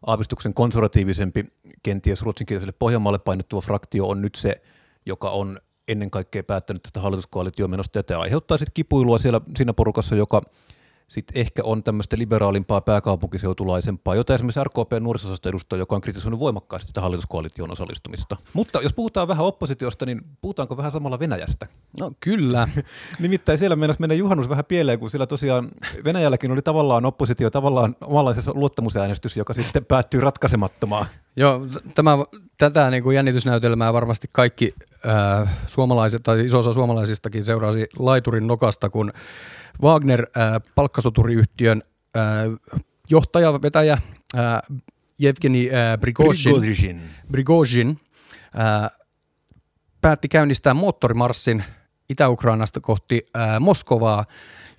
aavistuksen 0.06 0.54
konservatiivisempi, 0.54 1.44
kenties 1.82 2.22
ruotsinkieliselle 2.22 2.74
Pohjanmaalle 2.78 3.18
painottuva 3.18 3.60
fraktio 3.60 4.08
on 4.08 4.22
nyt 4.22 4.34
se, 4.34 4.62
joka 5.06 5.30
on 5.30 5.58
ennen 5.88 6.10
kaikkea 6.10 6.42
päättänyt 6.42 6.82
tästä 6.82 7.00
hallituskoalitiomenosta, 7.00 7.98
ja 7.98 8.02
tämä 8.02 8.20
aiheuttaa 8.20 8.58
sitten 8.58 8.74
kipuilua 8.74 9.18
siellä 9.18 9.40
siinä 9.56 9.72
porukassa, 9.72 10.16
joka 10.16 10.42
sitten 11.08 11.40
ehkä 11.40 11.62
on 11.64 11.82
tämmöistä 11.82 12.18
liberaalimpaa 12.18 12.80
pääkaupunkiseutulaisempaa, 12.80 14.14
jota 14.14 14.34
esimerkiksi 14.34 14.64
RKP 14.64 14.92
nuorisosasto 15.00 15.48
edustaa, 15.48 15.78
joka 15.78 15.94
on 15.94 16.00
kritisoinut 16.00 16.40
voimakkaasti 16.40 16.86
tätä 16.86 17.00
hallituskoalitioon 17.00 17.72
osallistumista. 17.72 18.36
Mutta 18.52 18.80
jos 18.82 18.92
puhutaan 18.92 19.28
vähän 19.28 19.46
oppositiosta, 19.46 20.06
niin 20.06 20.20
puhutaanko 20.40 20.76
vähän 20.76 20.92
samalla 20.92 21.18
Venäjästä? 21.18 21.66
No 22.00 22.12
kyllä. 22.20 22.68
Nimittäin 23.18 23.58
siellä 23.58 23.76
meinasi 23.76 24.00
mennä 24.00 24.14
juhannus 24.14 24.48
vähän 24.48 24.64
pieleen, 24.64 24.98
kun 24.98 25.10
siellä 25.10 25.26
tosiaan 25.26 25.68
Venäjälläkin 26.04 26.52
oli 26.52 26.62
tavallaan 26.62 27.06
oppositio, 27.06 27.50
tavallaan 27.50 27.96
omanlaisessa 28.00 28.52
luottamusäänestys, 28.54 29.36
joka 29.36 29.54
sitten 29.54 29.84
päättyy 29.84 30.20
ratkaisemattomaan. 30.20 31.06
Joo, 31.36 31.66
tämä, 31.94 32.18
tätä 32.58 32.90
niin 32.90 33.02
kuin 33.02 33.16
jännitysnäytelmää 33.16 33.92
varmasti 33.92 34.28
kaikki 34.32 34.74
äh, 35.08 35.48
suomalaiset 35.66 36.22
tai 36.22 36.44
iso 36.44 36.58
osa 36.58 36.72
suomalaisistakin 36.72 37.44
seurasi 37.44 37.86
laiturin 37.98 38.46
nokasta, 38.46 38.90
kun 38.90 39.12
Wagner 39.82 40.22
äh, 40.22 40.62
palkkasoturiyhtiön 40.74 41.82
äh, 42.16 42.22
johtaja, 43.10 43.62
vetäjä 43.62 43.98
äh, 44.38 44.62
Evgeni 45.20 45.70
äh, 45.72 45.98
äh, 48.58 48.90
päätti 50.00 50.28
käynnistää 50.28 50.74
moottorimarssin 50.74 51.64
Itä-Ukrainasta 52.08 52.80
kohti 52.80 53.26
äh, 53.36 53.60
Moskovaa 53.60 54.24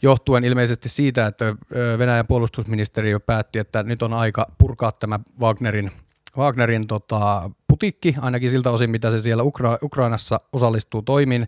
johtuen 0.01 0.43
ilmeisesti 0.43 0.89
siitä, 0.89 1.27
että 1.27 1.55
Venäjän 1.97 2.27
puolustusministeriö 2.27 3.19
päätti, 3.19 3.59
että 3.59 3.83
nyt 3.83 4.01
on 4.01 4.13
aika 4.13 4.51
purkaa 4.57 4.91
tämä 4.91 5.19
Wagnerin, 5.39 5.91
Wagnerin 6.37 6.87
tota, 6.87 7.51
putiikki, 7.67 8.15
ainakin 8.21 8.49
siltä 8.49 8.71
osin, 8.71 8.91
mitä 8.91 9.11
se 9.11 9.19
siellä 9.19 9.43
Ukra- 9.43 9.79
Ukrainassa 9.83 10.39
osallistuu 10.53 11.01
toimin. 11.01 11.47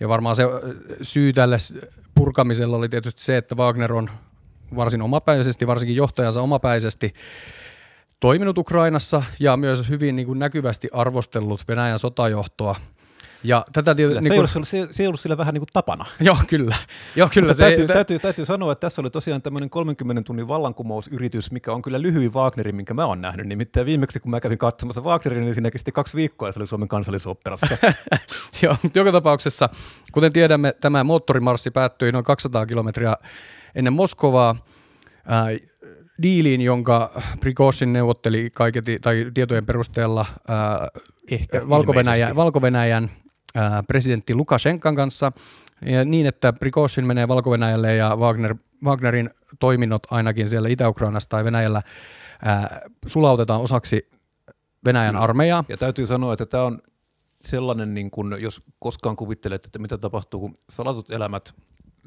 Ja 0.00 0.08
varmaan 0.08 0.36
se 0.36 0.42
syy 1.02 1.32
tälle 1.32 1.56
purkamisella 2.14 2.76
oli 2.76 2.88
tietysti 2.88 3.22
se, 3.22 3.36
että 3.36 3.54
Wagner 3.54 3.92
on 3.92 4.10
varsin 4.76 5.02
omapäisesti, 5.02 5.66
varsinkin 5.66 5.96
johtajansa 5.96 6.42
omapäisesti 6.42 7.14
toiminut 8.20 8.58
Ukrainassa 8.58 9.22
ja 9.40 9.56
myös 9.56 9.88
hyvin 9.88 10.16
niin 10.16 10.26
kuin 10.26 10.38
näkyvästi 10.38 10.88
arvostellut 10.92 11.68
Venäjän 11.68 11.98
sotajohtoa. 11.98 12.76
Ja 13.44 13.64
tätä 13.72 13.94
tietysti... 13.94 14.14
Se, 14.14 14.20
Niin 14.20 14.32
ei 14.32 14.38
kuin, 14.38 14.50
ollut, 14.56 14.68
se, 14.68 14.88
se 14.90 15.02
ei 15.02 15.06
ollut 15.06 15.20
sillä 15.20 15.36
vähän 15.36 15.54
niin 15.54 15.60
kuin 15.60 15.68
tapana. 15.72 16.04
joo, 16.20 16.36
kyllä. 16.46 16.76
Joo, 17.16 17.28
kyllä 17.34 17.48
Mutta 17.48 17.56
se, 17.56 17.62
täytyy, 17.62 17.86
tä- 17.86 17.92
täytyy, 17.92 18.18
täytyy 18.18 18.46
sanoa, 18.46 18.72
että 18.72 18.80
tässä 18.80 19.00
oli 19.00 19.10
tosiaan 19.10 19.42
tämmöinen 19.42 19.70
30 19.70 20.22
tunnin 20.22 20.48
vallankumousyritys, 20.48 21.50
mikä 21.50 21.72
on 21.72 21.82
kyllä 21.82 22.02
lyhyin 22.02 22.34
Wagnerin, 22.34 22.76
minkä 22.76 22.94
mä 22.94 23.04
oon 23.04 23.20
nähnyt. 23.20 23.46
Nimittäin 23.46 23.86
viimeksi, 23.86 24.20
kun 24.20 24.30
mä 24.30 24.40
kävin 24.40 24.58
katsomassa 24.58 25.00
Wagnerin, 25.00 25.44
niin 25.44 25.54
siinä 25.54 25.70
kesti 25.70 25.92
kaksi 25.92 26.16
viikkoa 26.16 26.48
ja 26.48 26.52
se 26.52 26.58
oli 26.58 26.66
Suomen 26.66 26.88
kansallisoopperassa. 26.88 27.76
Joo, 28.62 28.76
mutta 28.82 28.98
joka 28.98 29.12
tapauksessa, 29.12 29.68
kuten 30.12 30.32
tiedämme, 30.32 30.74
tämä 30.80 31.04
moottorimarssi 31.04 31.70
päättyi 31.70 32.12
noin 32.12 32.24
200 32.24 32.66
kilometriä 32.66 33.14
ennen 33.74 33.92
Moskovaa 33.92 34.56
ää, 35.26 35.46
diiliin, 36.22 36.60
jonka 36.60 37.22
Prigozhin 37.40 37.92
neuvotteli 37.92 38.50
kaiketi, 38.54 38.98
tai 38.98 39.30
tietojen 39.34 39.66
perusteella 39.66 40.26
ää, 40.48 40.88
Ehkä 41.30 41.68
Valko-Venäjän. 41.68 42.36
Valko-Venäjän 42.36 43.10
presidentti 43.86 44.34
Lukashenkan 44.34 44.96
kanssa 44.96 45.32
niin, 46.04 46.26
että 46.26 46.52
Prigozhin 46.52 47.06
menee 47.06 47.28
valko 47.28 47.54
ja 47.96 48.16
Wagner, 48.16 48.54
Wagnerin 48.84 49.30
toiminnot 49.60 50.02
ainakin 50.10 50.48
siellä 50.48 50.68
Itä-Ukrainassa 50.68 51.28
tai 51.28 51.44
Venäjällä 51.44 51.82
ää, 52.44 52.80
sulautetaan 53.06 53.60
osaksi 53.60 54.10
Venäjän 54.84 55.16
armeijaa. 55.16 55.64
Ja 55.68 55.76
täytyy 55.76 56.06
sanoa, 56.06 56.32
että 56.32 56.46
tämä 56.46 56.64
on 56.64 56.78
sellainen, 57.40 57.94
niin 57.94 58.10
kun, 58.10 58.36
jos 58.38 58.62
koskaan 58.78 59.16
kuvittelet, 59.16 59.64
että 59.64 59.78
mitä 59.78 59.98
tapahtuu, 59.98 60.40
kun 60.40 60.54
salatut 60.70 61.10
elämät, 61.10 61.54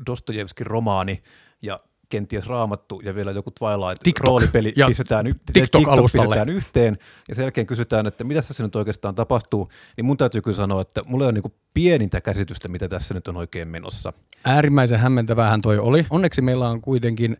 Dostojevskin 0.05 0.67
romaani 0.67 1.23
ja 1.61 1.79
kenties 2.09 2.47
raamattu 2.47 3.01
ja 3.03 3.15
vielä 3.15 3.31
joku 3.31 3.51
Twilight 3.51 4.03
TikTok 4.03 4.25
roolipeli 4.25 4.73
ja 4.75 4.87
pistetään, 4.87 5.27
y- 5.27 5.33
TikTok-alustalle. 5.53 6.25
pistetään 6.25 6.49
yhteen 6.49 6.97
ja 7.29 7.35
sen 7.35 7.43
jälkeen 7.43 7.67
kysytään, 7.67 8.07
että 8.07 8.23
mitä 8.23 8.41
tässä 8.41 8.63
nyt 8.63 8.75
oikeastaan 8.75 9.15
tapahtuu, 9.15 9.69
niin 9.97 10.05
mun 10.05 10.17
täytyy 10.17 10.41
kyllä 10.41 10.57
sanoa, 10.57 10.81
että 10.81 11.01
mulla 11.05 11.23
ei 11.23 11.25
ole 11.25 11.33
niin 11.33 11.53
pienintä 11.73 12.21
käsitystä, 12.21 12.67
mitä 12.67 12.87
tässä 12.87 13.13
nyt 13.13 13.27
on 13.27 13.37
oikein 13.37 13.67
menossa. 13.67 14.13
Äärimmäisen 14.45 14.99
hämmentävähän 14.99 15.61
toi 15.61 15.77
oli. 15.77 16.05
Onneksi 16.09 16.41
meillä 16.41 16.69
on 16.69 16.81
kuitenkin 16.81 17.37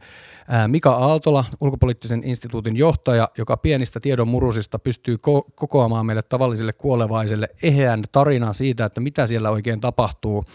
ää, 0.47 0.67
Mika 0.67 0.91
Aaltola, 0.91 1.45
ulkopoliittisen 1.61 2.23
instituutin 2.23 2.75
johtaja, 2.75 3.29
joka 3.37 3.57
pienistä 3.57 3.99
tiedon 3.99 4.27
murusista 4.27 4.79
pystyy 4.79 5.15
ko- 5.15 5.51
kokoamaan 5.55 6.05
meille 6.05 6.21
tavallisille 6.21 6.73
kuolevaiselle 6.73 7.49
eheän 7.63 8.03
tarinan 8.11 8.55
siitä, 8.55 8.85
että 8.85 9.01
mitä 9.01 9.27
siellä 9.27 9.49
oikein 9.49 9.81
tapahtuu. 9.81 10.45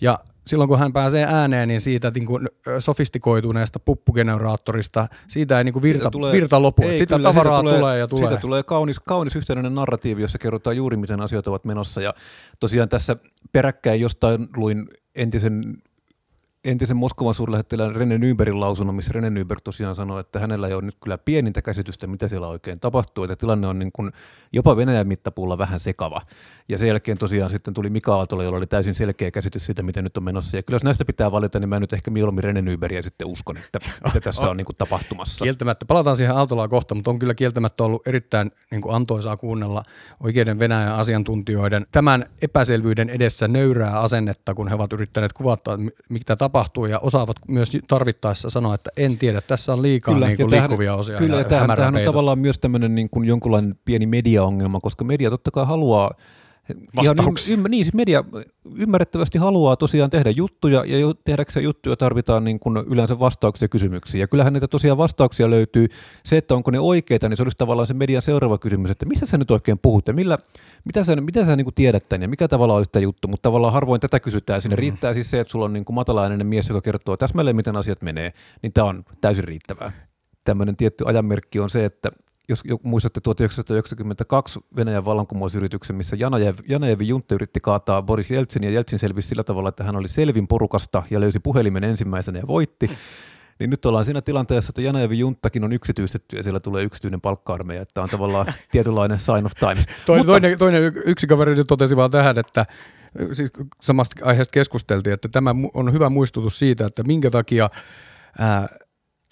Ja 0.00 0.18
silloin 0.50 0.68
kun 0.68 0.78
hän 0.78 0.92
pääsee 0.92 1.26
ääneen, 1.28 1.68
niin 1.68 1.80
siitä 1.80 2.10
niin 2.14 2.26
kuin, 2.26 2.48
sofistikoituneesta 2.78 3.78
puppugeneraattorista, 3.78 5.08
siitä 5.28 5.58
ei 5.58 5.64
niin 5.64 5.72
kuin 5.72 5.82
virta, 5.82 6.10
Siitä 6.12 6.32
virta 6.32 6.62
lopu. 6.62 6.82
ei, 6.82 6.98
Sitä 6.98 7.16
kyllä, 7.16 7.28
tavaraa 7.28 7.60
siitä 7.60 7.76
tulee, 7.78 7.98
ja 7.98 8.08
tulee. 8.08 8.28
Siitä 8.28 8.40
tulee 8.40 8.62
kaunis, 8.62 9.00
kaunis 9.00 9.36
yhtenäinen 9.36 9.74
narratiivi, 9.74 10.22
jossa 10.22 10.38
kerrotaan 10.38 10.76
juuri 10.76 10.96
miten 10.96 11.20
asiat 11.20 11.46
ovat 11.46 11.64
menossa. 11.64 12.00
Ja 12.00 12.14
tosiaan 12.60 12.88
tässä 12.88 13.16
peräkkäin 13.52 14.00
jostain 14.00 14.48
luin 14.56 14.88
entisen 15.14 15.76
entisen 16.64 16.96
Moskovan 16.96 17.34
suurlähettilään 17.34 17.96
Rene 17.96 18.18
Nybergin 18.18 18.60
lausunnon, 18.60 18.94
missä 18.94 19.12
Rene 19.12 19.30
Nyberg 19.30 19.60
tosiaan 19.64 19.96
sanoi, 19.96 20.20
että 20.20 20.38
hänellä 20.38 20.68
ei 20.68 20.74
ole 20.74 20.82
nyt 20.82 20.96
kyllä 21.02 21.18
pienintä 21.18 21.62
käsitystä, 21.62 22.06
mitä 22.06 22.28
siellä 22.28 22.48
oikein 22.48 22.80
tapahtuu, 22.80 23.24
että 23.24 23.36
tilanne 23.36 23.66
on 23.66 23.78
niin 23.78 23.92
kuin 23.92 24.10
jopa 24.52 24.76
Venäjän 24.76 25.08
mittapuulla 25.08 25.58
vähän 25.58 25.80
sekava. 25.80 26.20
Ja 26.68 26.78
sen 26.78 26.88
jälkeen 26.88 27.18
tosiaan 27.18 27.50
sitten 27.50 27.74
tuli 27.74 27.90
Mika 27.90 28.14
Aaltola, 28.14 28.44
jolla 28.44 28.58
oli 28.58 28.66
täysin 28.66 28.94
selkeä 28.94 29.30
käsitys 29.30 29.66
siitä, 29.66 29.82
miten 29.82 30.04
nyt 30.04 30.16
on 30.16 30.24
menossa. 30.24 30.56
Ja 30.56 30.62
kyllä 30.62 30.74
jos 30.74 30.84
näistä 30.84 31.04
pitää 31.04 31.32
valita, 31.32 31.58
niin 31.58 31.68
mä 31.68 31.80
nyt 31.80 31.92
ehkä 31.92 32.10
mieluummin 32.10 32.44
Rene 32.44 32.62
Nybergia 32.62 33.02
sitten 33.02 33.26
uskon, 33.26 33.56
että 33.56 33.78
mitä 34.04 34.20
tässä 34.20 34.50
on 34.50 34.56
niin 34.56 34.64
kuin 34.64 34.76
tapahtumassa. 34.76 35.44
Kieltämättä, 35.44 35.86
palataan 35.86 36.16
siihen 36.16 36.36
Aaltolaa 36.36 36.68
kohta, 36.68 36.94
mutta 36.94 37.10
on 37.10 37.18
kyllä 37.18 37.34
kieltämättä 37.34 37.84
ollut 37.84 38.08
erittäin 38.08 38.50
niin 38.70 38.80
kuin 38.80 38.94
antoisaa 38.94 39.36
kuunnella 39.36 39.82
oikeiden 40.20 40.58
Venäjän 40.58 40.94
asiantuntijoiden 40.94 41.86
tämän 41.92 42.26
epäselvyyden 42.42 43.10
edessä 43.10 43.48
nöyrää 43.48 44.00
asennetta, 44.00 44.54
kun 44.54 44.68
he 44.68 44.74
ovat 44.74 44.92
yrittäneet 44.92 45.32
kuvata, 45.32 45.78
mitä 46.08 46.36
tapahtuu 46.36 46.49
ja 46.90 46.98
osaavat 46.98 47.36
myös 47.48 47.70
tarvittaessa 47.88 48.50
sanoa, 48.50 48.74
että 48.74 48.90
en 48.96 49.18
tiedä, 49.18 49.40
tässä 49.40 49.72
on 49.72 49.82
liikaa 49.82 50.14
kyllä, 50.14 50.26
niin 50.26 50.36
kuin 50.36 50.50
liikkuvia 50.50 50.94
osia. 50.94 51.18
Kyllä, 51.18 51.36
ja 51.36 51.44
tämähän, 51.44 51.76
tämähän 51.76 51.96
on 51.96 52.02
tavallaan 52.02 52.38
myös 52.38 52.58
tämmöinen 52.58 52.94
niin 52.94 53.10
kuin 53.10 53.28
jonkunlainen 53.28 53.74
pieni 53.84 54.06
mediaongelma, 54.06 54.80
koska 54.80 55.04
media 55.04 55.30
totta 55.30 55.50
kai 55.50 55.66
haluaa 55.66 56.10
vastauksia. 56.96 57.56
Niin, 57.56 57.70
niin, 57.70 57.84
siis 57.84 57.94
media 57.94 58.24
ymmärrettävästi 58.74 59.38
haluaa 59.38 59.76
tosiaan 59.76 60.10
tehdä 60.10 60.30
juttuja, 60.30 60.84
ja 60.84 61.14
tehdäkseen 61.24 61.64
juttuja 61.64 61.96
tarvitaan 61.96 62.44
niin 62.44 62.60
kuin 62.60 62.76
yleensä 62.76 63.18
vastauksia 63.18 63.68
kysymyksiin. 63.68 64.20
Ja 64.20 64.28
kyllähän 64.28 64.52
niitä 64.52 64.68
tosiaan 64.68 64.98
vastauksia 64.98 65.50
löytyy. 65.50 65.86
Se, 66.24 66.36
että 66.36 66.54
onko 66.54 66.70
ne 66.70 66.80
oikeita, 66.80 67.28
niin 67.28 67.36
se 67.36 67.42
olisi 67.42 67.56
tavallaan 67.56 67.86
se 67.86 67.94
median 67.94 68.22
seuraava 68.22 68.58
kysymys, 68.58 68.90
että 68.90 69.06
missä 69.06 69.26
sä 69.26 69.38
nyt 69.38 69.50
oikein 69.50 69.78
puhut, 69.78 70.08
ja 70.08 70.14
millä, 70.14 70.38
mitä 70.84 71.04
sä, 71.04 71.16
mitä 71.16 71.46
sä 71.46 71.56
niin 71.56 71.64
kuin 71.64 71.74
tiedät 71.74 72.08
tämän, 72.08 72.22
ja 72.22 72.28
mikä 72.28 72.48
tavalla 72.48 72.74
olisi 72.74 72.90
tämä 72.90 73.02
juttu. 73.02 73.28
Mutta 73.28 73.42
tavallaan 73.42 73.72
harvoin 73.72 74.00
tätä 74.00 74.20
kysytään. 74.20 74.62
Sinne 74.62 74.76
mm. 74.76 74.80
riittää 74.80 75.14
siis 75.14 75.30
se, 75.30 75.40
että 75.40 75.50
sulla 75.50 75.64
on 75.64 75.72
niin 75.72 75.84
kuin 75.84 75.94
matalainen 75.94 76.46
mies, 76.46 76.68
joka 76.68 76.80
kertoo 76.80 77.16
täsmälleen, 77.16 77.56
miten 77.56 77.76
asiat 77.76 78.02
menee, 78.02 78.32
niin 78.62 78.72
tämä 78.72 78.86
on 78.86 79.04
täysin 79.20 79.44
riittävää 79.44 79.92
tämmöinen 80.44 80.76
tietty 80.76 81.04
ajanmerkki 81.06 81.60
on 81.60 81.70
se, 81.70 81.84
että 81.84 82.10
jos 82.50 82.62
muistatte 82.82 83.20
1992 83.20 84.60
Venäjän 84.76 85.04
vallankumousyrityksen, 85.04 85.96
missä 85.96 86.16
Janajev, 86.18 86.56
Janajevin 86.68 87.08
juntta 87.08 87.34
yritti 87.34 87.60
kaataa 87.60 88.02
Boris 88.02 88.30
Jeltsin, 88.30 88.64
ja 88.64 88.70
Jeltsin 88.70 88.98
selvisi 88.98 89.28
sillä 89.28 89.44
tavalla, 89.44 89.68
että 89.68 89.84
hän 89.84 89.96
oli 89.96 90.08
selvin 90.08 90.48
porukasta 90.48 91.02
ja 91.10 91.20
löysi 91.20 91.40
puhelimen 91.40 91.84
ensimmäisenä 91.84 92.38
ja 92.38 92.46
voitti. 92.46 92.90
Niin 93.58 93.70
nyt 93.70 93.86
ollaan 93.86 94.04
siinä 94.04 94.20
tilanteessa, 94.20 94.70
että 94.70 94.82
Janajevin 94.82 95.18
junttakin 95.18 95.64
on 95.64 95.72
yksityistetty 95.72 96.36
ja 96.36 96.42
siellä 96.42 96.60
tulee 96.60 96.82
yksityinen 96.82 97.20
palkka 97.20 97.58
että 97.80 98.02
on 98.02 98.08
tavallaan 98.08 98.46
tietynlainen 98.72 99.20
sign 99.20 99.46
of 99.46 99.52
times. 99.60 99.86
Toinen, 100.06 100.26
Mutta, 100.26 100.32
toinen, 100.32 100.58
toinen 100.58 100.92
yksi 101.04 101.26
kaveri 101.26 101.64
totesi 101.64 101.96
vaan 101.96 102.10
tähän, 102.10 102.38
että 102.38 102.66
siis 103.32 103.50
samasta 103.82 104.24
aiheesta 104.24 104.52
keskusteltiin, 104.52 105.14
että 105.14 105.28
tämä 105.28 105.54
on 105.74 105.92
hyvä 105.92 106.10
muistutus 106.10 106.58
siitä, 106.58 106.86
että 106.86 107.02
minkä 107.02 107.30
takia 107.30 107.70
ää, 108.38 108.68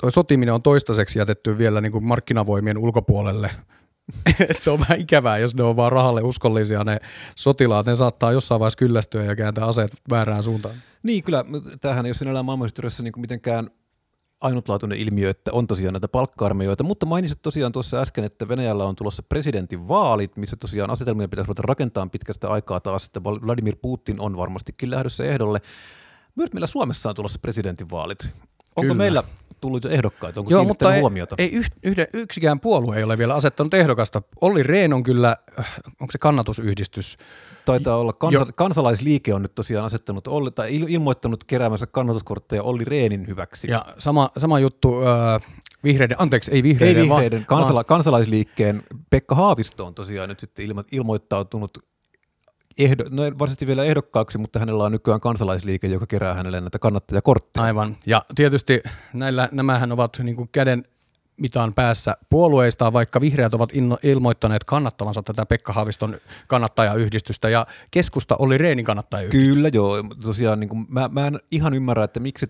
toi 0.03 0.13
sotiminen 0.13 0.55
on 0.55 0.63
toistaiseksi 0.63 1.19
jätetty 1.19 1.59
vielä 1.59 1.81
niin 1.81 1.93
kuin 1.93 2.05
markkinavoimien 2.05 2.79
ulkopuolelle. 2.79 3.51
Et 4.51 4.63
se 4.63 4.71
on 4.71 4.81
vähän 4.81 5.01
ikävää, 5.01 5.39
jos 5.39 5.55
ne 5.55 5.63
on 5.63 5.77
vaan 5.77 5.93
rahalle 5.93 6.23
uskollisia 6.23 6.85
ne 6.85 7.01
sotilaat. 7.37 7.87
Ne 7.87 7.97
saattaa 7.97 8.33
jossain 8.33 8.61
vaiheessa 8.61 8.79
kyllästyä 8.79 9.25
ja 9.25 9.37
kääntää 9.37 9.67
aseet 9.67 9.93
väärään 10.11 10.43
suuntaan. 10.43 10.75
Niin, 11.03 11.25
kyllä. 11.25 11.45
Tämähän 11.81 12.07
ei 12.07 12.11
ole 12.11 12.15
sinällään 12.15 12.45
maailmanhistoriassa 12.45 13.03
niin 13.03 13.13
mitenkään 13.17 13.71
ainutlaatuinen 14.41 14.99
ilmiö, 14.99 15.31
että 15.31 15.53
on 15.53 15.67
tosiaan 15.67 15.93
näitä 15.93 16.09
palkka 16.09 16.51
mutta 16.83 17.07
mainitsit 17.07 17.43
tosiaan 17.43 17.73
tuossa 17.73 18.01
äsken, 18.01 18.25
että 18.25 18.49
Venäjällä 18.49 18.85
on 18.85 18.97
tulossa 18.97 19.23
presidentin 19.23 19.89
vaalit, 19.89 20.37
missä 20.37 20.57
tosiaan 20.57 20.91
asetelmia 20.91 21.29
pitäisi 21.29 21.47
ruveta 21.47 21.63
rakentaa 21.63 22.07
pitkästä 22.07 22.49
aikaa 22.49 22.81
taas, 22.81 23.07
että 23.07 23.25
Vladimir 23.25 23.77
Putin 23.83 24.21
on 24.21 24.37
varmastikin 24.37 24.91
lähdössä 24.91 25.25
ehdolle. 25.25 25.59
Myös 26.35 26.53
meillä 26.53 26.67
Suomessa 26.67 27.09
on 27.09 27.15
tulossa 27.15 27.39
presidentinvaalit. 27.43 28.19
Onko 28.23 28.81
Kyllä. 28.81 28.95
meillä 28.95 29.25
tullut 29.61 29.85
ehdokkaita? 29.85 30.41
Onko 30.41 30.51
Joo, 30.51 30.65
mutta 30.65 30.95
ei, 30.95 31.01
huomiota? 31.01 31.35
Ei 31.39 31.53
yhden, 31.83 32.07
yksikään 32.13 32.61
puolue 32.61 32.97
ei 32.97 33.03
ole 33.03 33.19
vielä 33.19 33.35
asettanut 33.35 33.75
ehdokasta. 33.75 34.23
Olli 34.41 34.63
Rehn 34.63 34.93
on 34.93 35.03
kyllä, 35.03 35.37
äh, 35.59 35.75
onko 36.01 36.13
se 36.13 36.19
kannatusyhdistys? 36.19 37.19
Taitaa 37.65 37.97
olla. 37.97 38.13
Kansa, 38.13 38.47
kansalaisliike 38.55 39.35
on 39.35 39.43
nyt 39.43 39.55
tosiaan 39.55 39.87
asettanut 39.87 40.27
Olli, 40.27 40.51
tai 40.51 40.77
ilmoittanut 40.77 41.45
keräämänsä 41.45 41.87
kannatuskortteja 41.87 42.63
Olli 42.63 42.85
Rehnin 42.85 43.27
hyväksi. 43.27 43.71
Ja 43.71 43.85
sama, 43.99 44.31
sama 44.37 44.59
juttu 44.59 44.95
äh, 45.07 45.43
vihreiden, 45.85 46.21
anteeksi, 46.21 46.53
ei 46.53 46.63
vihreiden, 46.63 47.03
ei 47.03 47.09
vihreiden 47.09 47.39
vaan, 47.39 47.47
kansala, 47.47 47.85
kansalaisliikkeen 47.85 48.83
Pekka 49.11 49.35
Haavisto 49.35 49.87
on 49.87 49.95
tosiaan 49.95 50.29
nyt 50.29 50.41
sitten 50.41 50.65
ilmo, 50.65 50.85
ilmoittautunut 50.93 51.79
ehdo, 52.79 53.05
no 53.11 53.23
varsinaisesti 53.23 53.67
vielä 53.67 53.85
ehdokkaaksi, 53.85 54.39
mutta 54.39 54.59
hänellä 54.59 54.85
on 54.85 54.93
nykyään 54.93 55.21
kansalaisliike, 55.21 55.87
joka 55.87 56.07
kerää 56.07 56.35
hänelle 56.35 56.61
näitä 56.61 56.79
kannattajakortteja. 56.79 57.65
Aivan, 57.65 57.97
ja 58.07 58.25
tietysti 58.35 58.83
näillä, 59.13 59.49
nämähän 59.53 59.93
ovat 59.93 60.19
niin 60.23 60.37
kuin 60.37 60.49
käden 60.53 60.85
mitaan 61.41 61.75
päässä 61.75 62.17
puolueista, 62.31 62.93
vaikka 62.93 63.21
vihreät 63.21 63.55
ovat 63.55 63.71
inno, 63.73 63.99
ilmoittaneet 64.03 64.65
kannattavansa 64.65 65.23
tätä 65.23 65.47
Pekka 65.47 65.73
Haaviston 65.73 66.17
kannattajayhdistystä 66.47 67.49
ja 67.49 67.67
keskusta 67.91 68.37
oli 68.39 68.59
Reenin 68.59 68.85
kannattajayhdistys. 68.85 69.49
Kyllä 69.49 69.71
joo, 69.73 70.03
tosiaan 70.23 70.61
niin 70.61 70.69
kuin, 70.69 70.87
mä, 70.89 71.11
mä 71.13 71.27
en 71.27 71.41
ihan 71.51 71.75
ymmärrä, 71.75 72.05
että 72.05 72.21
miksi 72.21 72.47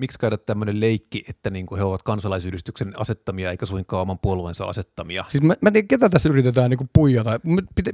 miksi 0.00 0.18
käydä 0.18 0.36
tämmöinen 0.36 0.80
leikki, 0.80 1.24
että 1.28 1.50
niin 1.50 1.66
kuin 1.66 1.78
he 1.78 1.84
ovat 1.84 2.02
kansalaisyhdistyksen 2.02 2.92
asettamia 2.96 3.50
eikä 3.50 3.66
suinkaan 3.66 4.02
oman 4.02 4.18
puolueensa 4.18 4.64
asettamia? 4.64 5.24
Siis 5.28 5.42
mä, 5.42 5.54
mä 5.62 5.70
tiedän, 5.70 5.88
ketä 5.88 6.08
tässä 6.08 6.28
yritetään 6.28 6.70
niin 6.70 6.78
kuin 6.78 6.90
puijata. 6.92 7.40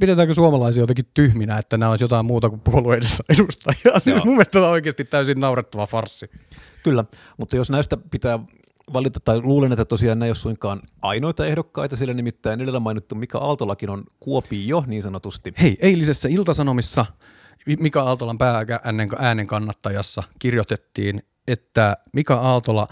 Pidetäänkö 0.01 0.35
suomalaisia 0.35 0.83
jotenkin 0.83 1.11
tyhminä, 1.14 1.59
että 1.59 1.79
nämä 1.79 1.90
olisi 1.90 2.05
jotain 2.05 2.27
muuta 2.27 2.49
kuin 2.49 2.61
puolueidessa 2.61 3.25
edustajia? 3.29 3.99
Siis 4.01 4.25
mun 4.25 4.35
mielestä 4.35 4.53
tämä 4.53 4.66
on 4.66 4.73
oikeasti 4.73 5.05
täysin 5.05 5.40
naurettava 5.40 5.87
farsi. 5.87 6.31
Kyllä, 6.83 7.05
mutta 7.38 7.57
jos 7.57 7.71
näistä 7.71 7.97
pitää 8.11 8.38
valita, 8.92 9.21
tai 9.21 9.40
luulen, 9.42 9.73
että 9.73 9.85
tosiaan 9.85 10.19
näin 10.19 10.27
ei 10.27 10.31
ole 10.31 10.37
suinkaan 10.37 10.81
ainoita 11.03 11.47
ehdokkaita, 11.47 11.97
sillä 11.97 12.14
nimittäin 12.14 12.61
edellä 12.61 12.81
mainittu 12.81 13.14
Mika 13.14 13.38
Aaltolakin 13.38 13.90
on 13.90 14.05
Kuopio 14.21 14.85
niin 14.87 15.03
sanotusti. 15.03 15.53
Hei, 15.62 15.77
eilisessä 15.81 16.29
Iltasanomissa 16.29 17.07
Mika 17.79 18.03
Aaltolan 18.03 18.38
äänen 19.19 19.47
kannattajassa 19.47 20.23
kirjoitettiin, 20.38 21.23
että 21.48 21.96
Mika 22.12 22.35
Aaltola 22.35 22.88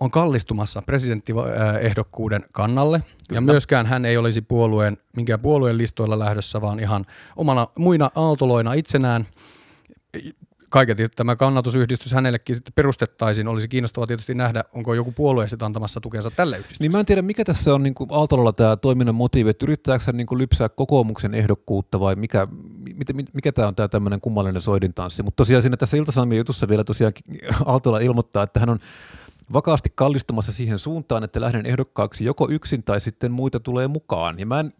on 0.00 0.10
kallistumassa 0.10 0.82
presidenttiehdokkuuden 0.82 2.44
kannalle, 2.52 2.98
Kyllä. 2.98 3.36
ja 3.36 3.40
myöskään 3.40 3.86
hän 3.86 4.04
ei 4.04 4.16
olisi 4.16 4.40
puolueen, 4.42 4.96
minkään 5.16 5.40
puolueen 5.40 5.78
listoilla 5.78 6.18
lähdössä, 6.18 6.60
vaan 6.60 6.80
ihan 6.80 7.06
omana 7.36 7.66
muina 7.78 8.10
aaltoloina 8.14 8.72
itsenään 8.72 9.26
kaiketi 10.72 11.08
tämä 11.08 11.36
kannatusyhdistys 11.36 12.12
hänellekin 12.12 12.56
sitten 12.56 12.72
perustettaisiin. 12.74 13.48
Olisi 13.48 13.68
kiinnostavaa 13.68 14.06
tietysti 14.06 14.34
nähdä, 14.34 14.64
onko 14.74 14.94
joku 14.94 15.12
puolue 15.12 15.48
sitten 15.48 15.66
antamassa 15.66 16.00
tukensa 16.00 16.30
tälle 16.30 16.56
yhdistykselle. 16.56 16.84
Niin 16.84 16.92
mä 16.92 17.00
en 17.00 17.06
tiedä, 17.06 17.22
mikä 17.22 17.44
tässä 17.44 17.74
on 17.74 17.82
niin 17.82 17.94
Aaltololla 18.10 18.52
tämä 18.52 18.76
toiminnan 18.76 19.14
motiivi, 19.14 19.50
että 19.50 19.66
yrittääkö 19.66 20.04
hän 20.06 20.16
niin 20.16 20.38
lypsää 20.38 20.68
kokoomuksen 20.68 21.34
ehdokkuutta 21.34 22.00
vai 22.00 22.14
mikä, 22.16 22.46
mikä, 22.98 23.12
mikä 23.34 23.52
tämä 23.52 23.68
on 23.68 23.74
tämä 23.74 23.88
tämmöinen 23.88 24.20
kummallinen 24.20 24.62
soidintanssi. 24.62 25.22
Mutta 25.22 25.36
tosiaan 25.36 25.62
siinä 25.62 25.76
tässä 25.76 25.96
Ilta-Sanomien 25.96 26.38
jutussa 26.38 26.68
vielä 26.68 26.84
tosiaan 26.84 27.12
Aaltola 27.64 27.98
ilmoittaa, 27.98 28.42
että 28.42 28.60
hän 28.60 28.68
on 28.68 28.78
vakaasti 29.52 29.92
kallistumassa 29.94 30.52
siihen 30.52 30.78
suuntaan, 30.78 31.24
että 31.24 31.40
lähden 31.40 31.66
ehdokkaaksi 31.66 32.24
joko 32.24 32.48
yksin 32.50 32.82
tai 32.82 33.00
sitten 33.00 33.32
muita 33.32 33.60
tulee 33.60 33.88
mukaan. 33.88 34.38
Ja 34.38 34.46
mä 34.46 34.60
en 34.60 34.72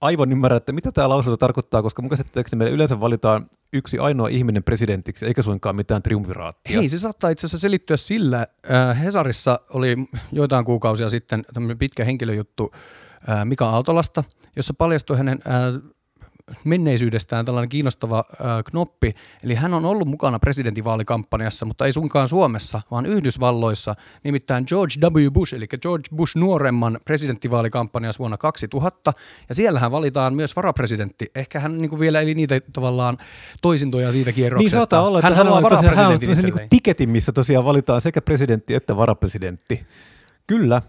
aivan 0.00 0.32
ymmärrä, 0.32 0.56
että 0.56 0.72
mitä 0.72 0.92
tämä 0.92 1.08
lausunto 1.08 1.36
tarkoittaa, 1.36 1.82
koska 1.82 2.02
mun 2.02 2.10
käsittääkseni 2.10 2.58
meillä 2.58 2.74
yleensä 2.74 3.00
valitaan 3.00 3.46
yksi 3.72 3.98
ainoa 3.98 4.28
ihminen 4.28 4.64
presidentiksi, 4.64 5.26
eikä 5.26 5.42
suinkaan 5.42 5.76
mitään 5.76 6.02
triumviraattia. 6.02 6.80
Hei, 6.80 6.88
se 6.88 6.98
saattaa 6.98 7.30
itse 7.30 7.46
asiassa 7.46 7.58
selittyä 7.58 7.96
sillä. 7.96 8.46
Äh, 8.70 9.02
Hesarissa 9.02 9.60
oli 9.70 9.96
joitain 10.32 10.64
kuukausia 10.64 11.08
sitten 11.08 11.44
tämmöinen 11.54 11.78
pitkä 11.78 12.04
henkilöjuttu 12.04 12.70
äh, 13.28 13.44
Mika 13.44 13.68
Aaltolasta, 13.68 14.24
jossa 14.56 14.74
paljastui 14.74 15.16
hänen 15.16 15.38
äh, 15.46 15.90
menneisyydestään 16.64 17.44
tällainen 17.44 17.68
kiinnostava 17.68 18.18
äh, 18.18 18.46
knoppi. 18.70 19.14
Eli 19.42 19.54
hän 19.54 19.74
on 19.74 19.84
ollut 19.84 20.08
mukana 20.08 20.38
presidentinvaalikampanjassa, 20.38 21.66
mutta 21.66 21.86
ei 21.86 21.92
suinkaan 21.92 22.28
Suomessa, 22.28 22.80
vaan 22.90 23.06
Yhdysvalloissa, 23.06 23.94
nimittäin 24.24 24.64
George 24.68 24.94
W. 25.02 25.30
Bush, 25.32 25.54
eli 25.54 25.66
George 25.66 26.04
Bush 26.16 26.36
nuoremman 26.36 27.00
presidenttivaalikampanjassa 27.04 28.18
vuonna 28.18 28.36
2000. 28.36 29.12
Ja 29.48 29.54
siellä 29.54 29.80
hän 29.80 29.90
valitaan 29.90 30.34
myös 30.34 30.56
varapresidentti. 30.56 31.26
Ehkä 31.34 31.60
hän 31.60 31.78
niin 31.78 31.90
kuin 31.90 32.00
vielä 32.00 32.20
eli 32.20 32.34
niitä 32.34 32.60
tavallaan 32.72 33.18
toisintoja 33.62 34.12
siitä 34.12 34.32
kierroksesta. 34.32 34.76
Niin 34.76 34.80
saattaa 34.80 35.02
olla, 35.02 35.18
että 35.18 35.28
hän, 35.28 35.36
hän 35.36 35.46
haluaa 35.46 35.62
varapresidentin 35.62 36.28
hän 36.28 36.48
on 36.48 36.58
niin 36.58 36.70
tiketin, 36.70 37.10
missä 37.10 37.32
tosiaan 37.32 37.64
valitaan 37.64 38.00
sekä 38.00 38.22
presidentti 38.22 38.74
että 38.74 38.96
varapresidentti. 38.96 39.86
Kyllä. 40.46 40.82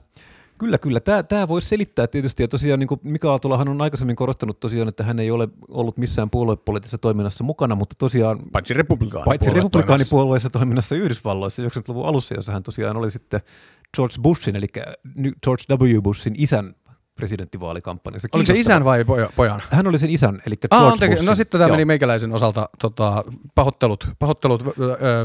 Kyllä, 0.62 0.78
kyllä. 0.78 1.00
Tämä, 1.00 1.24
tämä 1.24 1.48
voisi 1.48 1.68
selittää 1.68 2.08
tietysti, 2.08 2.44
ja 2.44 2.48
tosiaan 2.48 2.80
niin 2.80 2.88
kuin 2.88 3.00
Mika 3.04 3.32
Aaltolahan 3.32 3.70
on 3.70 3.82
aikaisemmin 3.82 4.16
korostanut 4.16 4.60
tosiaan, 4.60 4.88
että 4.88 5.04
hän 5.04 5.20
ei 5.20 5.32
ole 5.32 5.50
ollut 5.72 5.98
missään 5.98 6.30
puoluepoliittisessa 6.30 6.98
toiminnassa 6.98 7.44
mukana, 7.44 7.76
mutta 7.76 7.96
tosiaan... 7.98 8.40
Paitsi 8.52 8.74
republikaani 8.74 9.26
Paitsi 9.26 9.54
republikaanipuolueessa 9.54 10.50
toiminnassa 10.50 10.96
Yhdysvalloissa 10.96 11.64
90-luvun 11.64 12.06
alussa, 12.06 12.36
jossa 12.36 12.52
hän 12.52 12.64
tosiaan 12.64 12.98
oli 12.98 13.12
sitten 13.12 13.42
George 13.96 14.16
Bushin, 14.22 14.56
eli 14.56 14.68
George 15.44 15.64
W. 15.70 16.02
Bushin 16.02 16.34
isän 16.38 16.76
presidenttivaalikampanjassa. 17.22 18.28
Oliko 18.34 18.48
se 18.48 18.60
isän 18.60 18.86
vai 18.86 19.06
pojan? 19.36 19.62
Hän 19.70 19.88
oli 19.88 20.00
sen 20.00 20.10
isän, 20.10 20.42
eli 20.48 20.58
George 20.58 20.88
ah, 20.88 21.10
Bushin. 21.10 21.26
No 21.26 21.36
sitten 21.36 21.60
tämä 21.60 21.72
meni 21.72 21.86
meikäläisen 21.86 22.34
osalta 22.34 22.70
tota, 22.80 23.24
pahoittelut, 23.56 24.08
pahoittelut 24.20 24.62
äh, 24.62 24.74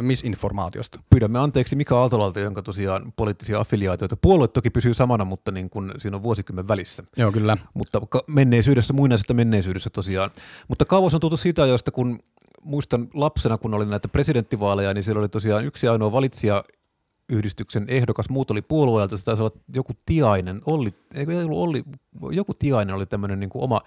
misinformaatiosta. 0.00 0.98
Pyydämme 1.10 1.38
anteeksi 1.38 1.76
Mika 1.76 1.98
Aaltolalta, 2.00 2.40
jonka 2.40 2.62
tosiaan 2.62 3.12
poliittisia 3.16 3.60
affiliaatioita. 3.60 4.16
Puolue 4.16 4.48
toki 4.48 4.70
pysyy 4.70 4.94
samana, 4.94 5.24
mutta 5.24 5.52
niin 5.52 5.70
kun 5.70 5.92
siinä 5.98 6.16
on 6.16 6.22
vuosikymmen 6.22 6.68
välissä. 6.68 7.02
Joo, 7.16 7.32
kyllä. 7.32 7.56
Mutta 7.74 8.00
menneisyydessä, 8.26 8.92
muinaisesta 8.92 9.34
menneisyydessä 9.34 9.90
tosiaan. 9.90 10.30
Mutta 10.68 10.84
kauas 10.84 11.14
on 11.14 11.20
tultu 11.20 11.36
siitä 11.36 11.62
ajoista, 11.62 11.90
kun 11.90 12.18
muistan 12.62 13.08
lapsena, 13.14 13.58
kun 13.58 13.74
oli 13.74 13.86
näitä 13.86 14.08
presidenttivaaleja, 14.08 14.94
niin 14.94 15.04
siellä 15.04 15.20
oli 15.20 15.28
tosiaan 15.28 15.64
yksi 15.64 15.88
ainoa 15.88 16.12
valitsija 16.12 16.64
yhdistyksen 17.28 17.84
ehdokas, 17.88 18.28
muut 18.28 18.50
oli 18.50 18.62
puolueelta, 18.62 19.16
se 19.16 19.24
taisi 19.24 19.42
olla 19.42 19.56
joku 19.74 19.92
Tiainen, 20.06 20.60
Olli, 20.66 20.94
ei 21.14 21.26
ollut 21.44 21.58
Olli, 21.58 21.84
joku 22.30 22.54
Tiainen 22.54 22.94
oli 22.94 23.06
tämmöinen 23.06 23.40
niin 23.40 23.50
kuin 23.50 23.62
oma, 23.62 23.80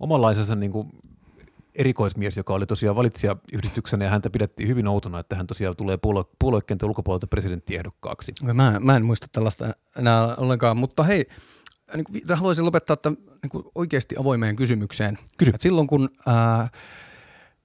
omanlaisensa 0.00 0.56
niin 0.56 0.72
kuin 0.72 0.90
erikoismies, 1.74 2.36
joka 2.36 2.54
oli 2.54 2.66
tosiaan 2.66 2.96
valitsijayhdistyksenä 2.96 4.04
ja 4.04 4.10
häntä 4.10 4.30
pidettiin 4.30 4.68
hyvin 4.68 4.88
outona, 4.88 5.18
että 5.18 5.36
hän 5.36 5.46
tosiaan 5.46 5.76
tulee 5.76 5.96
puolue, 5.96 6.24
puoluekentän 6.38 6.88
ulkopuolelta 6.88 7.26
presidenttiehdokkaaksi. 7.26 8.32
Mä, 8.42 8.80
mä 8.80 8.96
en 8.96 9.04
muista 9.04 9.26
tällaista 9.32 9.74
enää 9.96 10.36
ollenkaan, 10.36 10.76
mutta 10.76 11.02
hei, 11.02 11.26
niin 11.96 12.04
kuin, 12.04 12.22
haluaisin 12.34 12.64
lopettaa 12.64 12.96
tämän 12.96 13.18
niin 13.42 13.50
kuin 13.50 13.64
oikeasti 13.74 14.14
avoimeen 14.18 14.56
kysymykseen. 14.56 15.18
Kysy. 15.38 15.52
Silloin 15.60 15.86
kun 15.86 16.08
ää, 16.26 16.68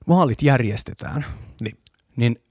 vaalit 0.08 0.42
järjestetään, 0.42 1.26
niin. 1.62 1.78
niin 2.16 2.45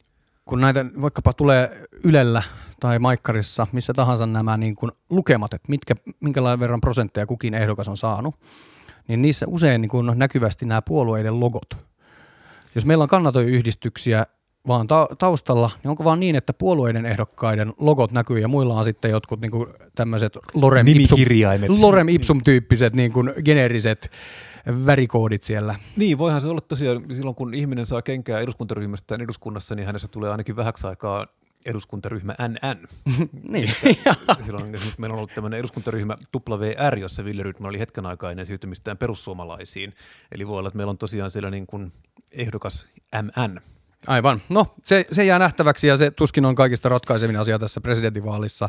kun 0.44 0.60
näitä 0.60 0.86
vaikkapa 1.00 1.32
tulee 1.32 1.82
Ylellä 2.04 2.42
tai 2.80 2.98
Maikkarissa, 2.98 3.66
missä 3.72 3.92
tahansa 3.92 4.26
nämä 4.26 4.56
niin 4.56 4.74
kuin 4.74 4.92
lukemat, 5.10 5.54
että 5.54 5.68
mitkä, 5.68 5.94
minkälainen 6.20 6.60
verran 6.60 6.80
prosentteja 6.80 7.26
kukin 7.26 7.54
ehdokas 7.54 7.88
on 7.88 7.96
saanut, 7.96 8.34
niin 9.08 9.22
niissä 9.22 9.46
usein 9.48 9.80
niin 9.80 9.88
kuin 9.88 10.12
näkyvästi 10.14 10.66
nämä 10.66 10.82
puolueiden 10.82 11.40
logot. 11.40 11.76
Jos 12.74 12.86
meillä 12.86 13.02
on 13.02 13.08
kannatoyhdistyksiä 13.08 14.26
vaan 14.68 14.86
ta- 14.86 15.08
taustalla, 15.18 15.70
niin 15.82 15.90
onko 15.90 16.04
vaan 16.04 16.20
niin, 16.20 16.36
että 16.36 16.52
puolueiden 16.52 17.06
ehdokkaiden 17.06 17.72
logot 17.78 18.12
näkyy 18.12 18.38
ja 18.38 18.48
muilla 18.48 18.74
on 18.74 18.84
sitten 18.84 19.10
jotkut 19.10 19.40
niin 19.40 19.50
kuin 19.50 19.66
tämmöiset 19.94 20.38
Lorem 20.54 20.86
Ipsum, 20.88 21.18
Lorem 21.68 22.08
Ipsum-tyyppiset 22.08 22.94
niin 22.94 23.12
kuin 23.12 23.32
geneeriset 23.44 24.10
värikoodit 24.66 25.44
siellä. 25.44 25.78
Niin, 25.96 26.18
voihan 26.18 26.40
se 26.40 26.48
olla 26.48 26.60
tosiaan, 26.60 27.04
silloin 27.14 27.36
kun 27.36 27.54
ihminen 27.54 27.86
saa 27.86 28.02
kenkää 28.02 28.40
eduskuntaryhmästään 28.40 29.20
eduskunnassa, 29.20 29.74
niin 29.74 29.86
hänestä 29.86 30.08
tulee 30.08 30.30
ainakin 30.30 30.56
vähäksi 30.56 30.86
aikaa 30.86 31.26
eduskuntaryhmä 31.66 32.34
NN. 32.48 32.86
niin. 33.52 33.72
Silloin 34.44 34.72
meillä 34.98 35.14
on 35.14 35.18
ollut 35.18 35.34
tämmöinen 35.34 35.58
eduskuntaryhmä 35.58 36.16
VR, 36.60 36.98
jossa 36.98 37.24
Ville 37.24 37.42
Rydman 37.42 37.68
oli 37.68 37.78
hetken 37.78 38.06
aikaa 38.06 38.30
ennen 38.30 38.46
siirtymistään 38.46 38.98
perussuomalaisiin. 38.98 39.94
Eli 40.32 40.46
voi 40.46 40.58
olla, 40.58 40.68
että 40.68 40.76
meillä 40.76 40.90
on 40.90 40.98
tosiaan 40.98 41.30
siellä 41.30 41.50
niin 41.50 41.66
kuin 41.66 41.92
ehdokas 42.32 42.86
MN. 43.22 43.60
Aivan. 44.06 44.42
No, 44.48 44.66
se, 44.84 45.06
se 45.12 45.24
jää 45.24 45.38
nähtäväksi 45.38 45.86
ja 45.86 45.96
se 45.96 46.10
tuskin 46.10 46.44
on 46.44 46.54
kaikista 46.54 46.88
ratkaisemmin 46.88 47.36
asia 47.36 47.58
tässä 47.58 47.80
presidentinvaalissa. 47.80 48.68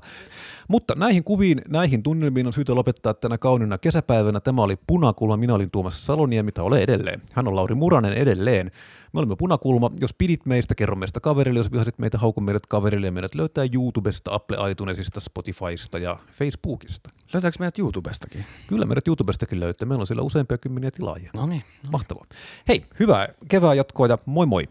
Mutta 0.67 0.93
näihin 0.97 1.23
kuviin, 1.23 1.61
näihin 1.69 2.03
tunnelmiin 2.03 2.47
on 2.47 2.53
syytä 2.53 2.75
lopettaa 2.75 3.13
tänä 3.13 3.37
kaunina 3.37 3.77
kesäpäivänä. 3.77 4.39
Tämä 4.39 4.61
oli 4.61 4.75
Punakulma, 4.87 5.37
minä 5.37 5.53
olin 5.53 5.71
Tuomas 5.71 6.05
Salonia, 6.05 6.43
mitä 6.43 6.63
ole 6.63 6.79
edelleen. 6.79 7.21
Hän 7.31 7.47
on 7.47 7.55
Lauri 7.55 7.75
Muranen 7.75 8.13
edelleen. 8.13 8.71
Me 9.13 9.19
olimme 9.19 9.35
Punakulma. 9.35 9.91
Jos 10.01 10.13
pidit 10.13 10.45
meistä, 10.45 10.75
kerro 10.75 10.95
meistä 10.95 11.19
kaverille. 11.19 11.59
Jos 11.59 11.71
vihasit 11.71 11.99
meitä, 11.99 12.17
hauku 12.17 12.41
meidät 12.41 12.65
kaverille. 12.65 13.11
Meidät 13.11 13.35
löytää 13.35 13.65
YouTubesta, 13.73 14.33
Apple 14.33 14.71
iTunesista, 14.71 15.19
Spotifysta 15.19 15.97
ja 15.97 16.17
Facebookista. 16.31 17.09
Löytääkö 17.33 17.57
meidät 17.59 17.79
YouTubestakin? 17.79 18.45
Kyllä 18.67 18.85
meidät 18.85 19.07
YouTubestakin 19.07 19.59
löytää. 19.59 19.87
Meillä 19.87 20.01
on 20.01 20.07
siellä 20.07 20.23
useampia 20.23 20.57
kymmeniä 20.57 20.91
tilaajia. 20.91 21.31
No 21.33 21.45
niin. 21.45 21.63
No 21.83 21.89
Mahtavaa. 21.91 22.25
Hei, 22.67 22.85
hyvää 22.99 23.27
kevää 23.47 23.73
jatkoa 23.73 24.07
ja 24.07 24.17
moi 24.25 24.45
moi. 24.45 24.67